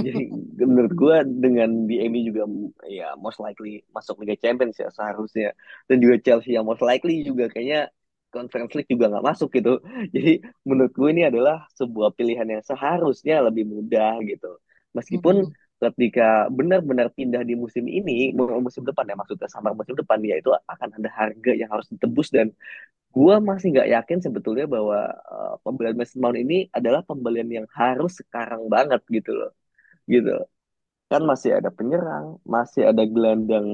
Jadi 0.05 0.21
menurut 0.59 0.93
gue 0.97 1.17
dengan 1.45 1.69
di 1.91 1.95
MU 2.03 2.21
juga 2.29 2.43
ya 2.89 3.15
most 3.21 3.39
likely 3.45 3.85
masuk 3.97 4.19
Liga 4.23 4.37
Champions 4.41 4.77
ya 4.83 4.89
seharusnya. 4.91 5.53
Dan 5.89 5.97
juga 6.03 6.17
Chelsea 6.25 6.57
yang 6.57 6.65
most 6.67 6.83
likely 6.83 7.23
juga 7.29 7.47
kayaknya 7.53 7.91
Conference 8.33 8.73
League 8.77 8.91
juga 8.91 9.13
nggak 9.13 9.25
masuk 9.31 9.49
gitu. 9.57 9.71
Jadi 10.15 10.31
menurut 10.69 10.93
gue 10.97 11.09
ini 11.15 11.23
adalah 11.31 11.69
sebuah 11.79 12.11
pilihan 12.19 12.49
yang 12.49 12.63
seharusnya 12.65 13.35
lebih 13.47 13.65
mudah 13.69 14.19
gitu. 14.27 14.59
Meskipun 14.97 15.37
Hmm. 15.37 15.55
ketika 15.83 16.47
benar-benar 16.47 17.11
pindah 17.11 17.43
di 17.43 17.59
musim 17.59 17.85
ini, 17.91 18.31
musim 18.39 18.87
depan 18.87 19.03
ya 19.11 19.15
maksudnya 19.19 19.51
sama 19.51 19.75
musim 19.75 19.99
depan 19.99 20.19
ya 20.23 20.39
itu 20.39 20.51
akan 20.55 20.89
ada 20.95 21.11
harga 21.11 21.51
yang 21.59 21.67
harus 21.75 21.91
ditebus 21.91 22.31
dan 22.31 22.55
gue 23.15 23.35
masih 23.49 23.67
nggak 23.75 23.89
yakin 23.97 24.19
sebetulnya 24.25 24.65
bahwa 24.75 24.99
uh, 25.33 25.55
pembelian 25.65 25.97
Mason 26.01 26.21
Mount 26.25 26.37
ini 26.41 26.55
adalah 26.73 27.01
pembelian 27.05 27.49
yang 27.53 27.67
harus 27.77 28.13
sekarang 28.21 28.63
banget 28.75 29.01
gitu 29.13 29.31
loh, 29.37 29.51
gitu. 30.15 30.31
Kan 31.11 31.23
masih 31.31 31.51
ada 31.59 31.71
penyerang, 31.79 32.27
masih 32.55 32.83
ada 32.91 33.03
gelandang 33.13 33.67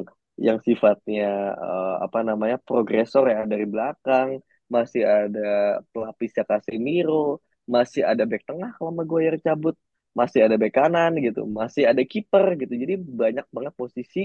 yang 0.47 0.59
sifatnya 0.67 1.25
uh, 1.67 1.95
apa 2.07 2.19
namanya 2.29 2.57
progresor 2.69 3.25
ya 3.35 3.41
dari 3.53 3.67
belakang, 3.73 4.29
masih 4.75 5.03
ada 5.03 5.47
pelapisnya 5.93 6.45
Casemiro, 6.51 7.43
masih 7.75 8.03
ada 8.11 8.23
back 8.31 8.43
tengah 8.49 8.71
kalau 8.77 8.93
Maguire 8.99 9.39
cabut, 9.47 9.75
masih 10.19 10.41
ada 10.47 10.57
back 10.61 10.75
kanan 10.79 11.13
gitu, 11.27 11.41
masih 11.59 11.83
ada 11.91 12.03
kiper 12.13 12.47
gitu. 12.61 12.75
Jadi 12.83 12.95
banyak 13.21 13.47
banget 13.55 13.75
posisi 13.81 14.21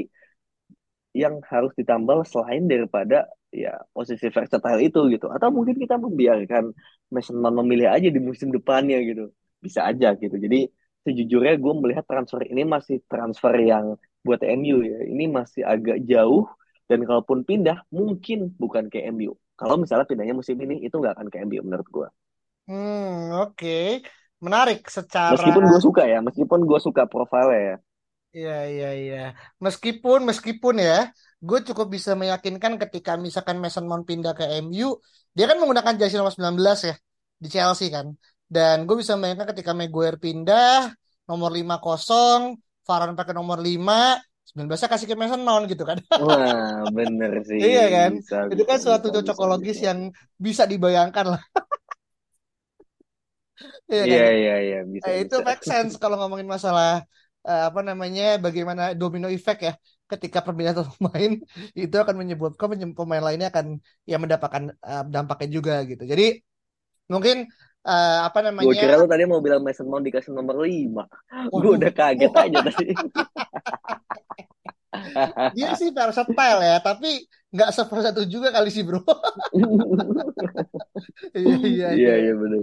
yang 1.13 1.35
harus 1.51 1.71
ditambal 1.79 2.25
selain 2.25 2.65
daripada 2.65 3.29
ya 3.53 3.77
posisi 3.93 4.25
versatile 4.33 4.81
itu 4.87 4.99
gitu. 5.13 5.25
Atau 5.35 5.49
mungkin 5.53 5.75
kita 5.83 5.95
membiarkan 6.01 6.63
Mason 7.13 7.37
memilih 7.37 7.87
aja 7.93 8.09
di 8.09 8.21
musim 8.21 8.49
depannya 8.49 8.97
gitu. 9.09 9.29
Bisa 9.61 9.85
aja 9.89 10.07
gitu. 10.17 10.35
Jadi 10.45 10.57
sejujurnya 11.03 11.59
gue 11.59 11.73
melihat 11.83 12.05
transfer 12.07 12.41
ini 12.47 12.63
masih 12.63 13.03
transfer 13.11 13.53
yang 13.59 13.95
buat 14.23 14.41
MU 14.43 14.81
ya. 14.81 14.99
Ini 15.03 15.25
masih 15.27 15.61
agak 15.67 16.03
jauh 16.07 16.47
dan 16.87 17.03
kalaupun 17.07 17.43
pindah 17.47 17.83
mungkin 17.91 18.51
bukan 18.55 18.87
ke 18.87 19.03
MU. 19.11 19.35
Kalau 19.59 19.75
misalnya 19.77 20.07
pindahnya 20.09 20.35
musim 20.35 20.57
ini 20.59 20.83
itu 20.83 20.95
nggak 20.95 21.13
akan 21.19 21.27
ke 21.31 21.37
MU 21.43 21.61
menurut 21.63 21.87
gue. 21.87 22.07
Hmm, 22.67 23.35
oke. 23.43 23.67
Menarik 24.43 24.79
secara 24.91 25.35
Meskipun 25.35 25.63
gue 25.71 25.79
suka 25.79 26.03
ya, 26.03 26.19
meskipun 26.19 26.59
gue 26.67 26.79
suka 26.83 27.03
profilnya 27.07 27.59
ya. 27.59 27.75
Iya, 28.33 28.53
iya, 28.73 28.87
iya. 29.01 29.17
Meskipun, 29.65 30.19
meskipun 30.29 30.75
ya, 30.87 31.13
gue 31.47 31.59
cukup 31.67 31.87
bisa 31.95 32.11
meyakinkan 32.21 32.73
ketika 32.81 33.11
misalkan 33.25 33.57
Mason 33.61 33.85
Mount 33.89 34.03
pindah 34.09 34.33
ke 34.39 34.43
MU, 34.63 34.97
dia 35.35 35.45
kan 35.49 35.57
menggunakan 35.61 35.93
jersey 35.99 36.17
nomor 36.17 36.33
19 36.33 36.79
ya, 36.89 36.95
di 37.43 37.47
Chelsea 37.53 37.87
kan. 37.95 38.07
Dan 38.53 38.75
gue 38.87 38.95
bisa 39.01 39.13
membayangkan 39.17 39.47
ketika 39.51 39.71
Maguire 39.79 40.17
pindah, 40.21 40.93
nomor 41.29 41.49
5 41.57 41.75
kosong, 41.85 42.41
Varane 42.87 43.15
pakai 43.19 43.33
nomor 43.39 43.57
5, 43.63 44.19
19-nya 44.47 44.89
kasih 44.91 45.07
ke 45.09 45.15
Mason 45.17 45.41
Mount 45.47 45.65
gitu 45.71 45.83
kan. 45.89 45.97
Wah, 46.21 46.85
bener 46.97 47.31
sih. 47.47 47.59
Iya 47.69 47.85
kan? 47.95 48.11
Bisa, 48.19 48.37
Itu 48.51 48.61
bisa, 48.61 48.69
kan 48.69 48.77
suatu 48.85 49.07
bisa, 49.07 49.11
bisa, 49.11 49.17
cocokologis 49.23 49.77
bisa. 49.79 49.87
yang 49.89 49.99
bisa 50.45 50.63
dibayangkan 50.71 51.25
lah. 51.33 51.41
Iya 53.91 54.03
kan? 54.03 54.09
Iya, 54.09 54.25
iya, 54.39 54.53
iya, 54.65 54.77
bisa, 54.93 55.07
Eh, 55.09 55.17
itu 55.23 55.35
bisa. 55.35 55.45
make 55.47 55.63
sense 55.71 55.93
kalau 56.01 56.15
ngomongin 56.19 56.49
masalah 56.55 56.89
eh, 57.47 57.61
apa 57.69 57.79
namanya 57.89 58.23
bagaimana 58.45 58.81
domino 58.99 59.27
effect 59.37 59.59
ya 59.67 59.73
ketika 60.11 60.39
perpindahan 60.45 60.77
pemain 60.99 61.31
itu 61.83 61.95
akan 62.03 62.15
menyebabkan 62.21 62.67
pemain 62.99 63.23
lainnya 63.27 63.47
akan 63.53 63.67
ya 64.11 64.17
mendapatkan 64.23 64.63
eh, 64.89 65.03
dampaknya 65.13 65.47
juga 65.57 65.73
gitu. 65.89 66.03
Jadi 66.11 66.23
mungkin 67.11 67.35
eh, 67.87 68.19
apa 68.27 68.37
Gue 68.39 68.45
namanya 68.49 68.73
kira 68.79 68.93
lu 68.99 69.07
tadi 69.07 69.23
mau 69.27 69.41
bilang 69.43 69.61
Mason 69.63 69.87
Mount 69.87 70.05
dikasih 70.07 70.31
nomor 70.31 70.63
5. 70.63 71.03
Gue 71.51 71.71
udah 71.79 71.91
kaget 71.91 72.33
aja 72.43 72.59
tadi. 72.63 72.93
dia 75.57 75.69
sih 75.73 75.89
versatile 75.89 76.61
ya 76.61 76.77
tapi 76.79 77.25
nggak 77.53 77.69
seversatile 77.75 78.27
juga 78.29 78.49
kali 78.55 78.69
sih 78.73 78.83
bro. 78.85 79.01
Iya 81.35 81.55
iya 81.65 81.87
Iya, 81.87 81.87
iya. 81.97 82.13
iya 82.23 82.33
bener. 82.41 82.61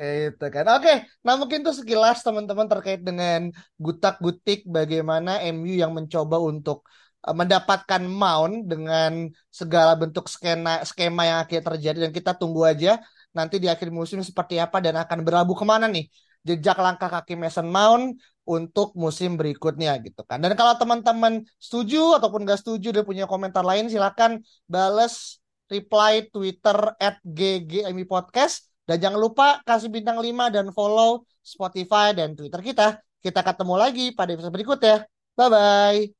Itu 0.00 0.46
kan. 0.48 0.64
Oke, 0.80 0.92
nah 1.24 1.34
mungkin 1.36 1.60
tuh 1.60 1.74
sekilas 1.76 2.24
teman-teman 2.24 2.64
terkait 2.72 3.00
dengan 3.04 3.52
gutak-gutik 3.76 4.64
bagaimana 4.64 5.44
MU 5.52 5.72
yang 5.76 5.92
mencoba 5.92 6.40
untuk 6.40 6.88
uh, 7.26 7.36
mendapatkan 7.36 8.00
Mount 8.08 8.64
dengan 8.64 9.28
segala 9.52 9.92
bentuk 10.00 10.24
skena 10.32 10.80
skema 10.88 11.22
yang 11.28 11.38
akhirnya 11.44 11.64
terjadi 11.76 11.98
dan 12.08 12.12
kita 12.16 12.32
tunggu 12.32 12.64
aja 12.64 12.96
nanti 13.36 13.62
di 13.62 13.68
akhir 13.70 13.88
musim 13.94 14.20
seperti 14.20 14.58
apa 14.58 14.82
dan 14.82 14.98
akan 14.98 15.22
berlabuh 15.22 15.54
ke 15.54 15.66
mana 15.66 15.86
nih 15.86 16.06
jejak 16.40 16.76
langkah 16.80 17.08
kaki 17.12 17.36
Mason 17.36 17.68
Mount 17.68 18.16
untuk 18.48 18.96
musim 18.96 19.36
berikutnya 19.36 19.94
gitu 20.00 20.24
kan. 20.24 20.40
Dan 20.40 20.56
kalau 20.56 20.74
teman-teman 20.80 21.44
setuju 21.60 22.16
ataupun 22.16 22.48
gak 22.48 22.64
setuju 22.64 22.90
dan 22.90 23.04
punya 23.04 23.24
komentar 23.28 23.62
lain 23.62 23.86
silakan 23.92 24.40
bales 24.66 25.38
reply 25.70 26.26
Twitter 26.32 26.96
at 26.98 27.20
GGMI 27.22 28.04
Podcast 28.08 28.66
dan 28.88 28.98
jangan 28.98 29.20
lupa 29.22 29.62
kasih 29.62 29.92
bintang 29.92 30.18
5 30.18 30.50
dan 30.50 30.66
follow 30.74 31.22
Spotify 31.44 32.10
dan 32.16 32.34
Twitter 32.34 32.58
kita. 32.58 32.98
Kita 33.20 33.44
ketemu 33.44 33.74
lagi 33.76 34.10
pada 34.16 34.34
episode 34.34 34.50
berikutnya. 34.50 35.06
Bye-bye. 35.36 36.19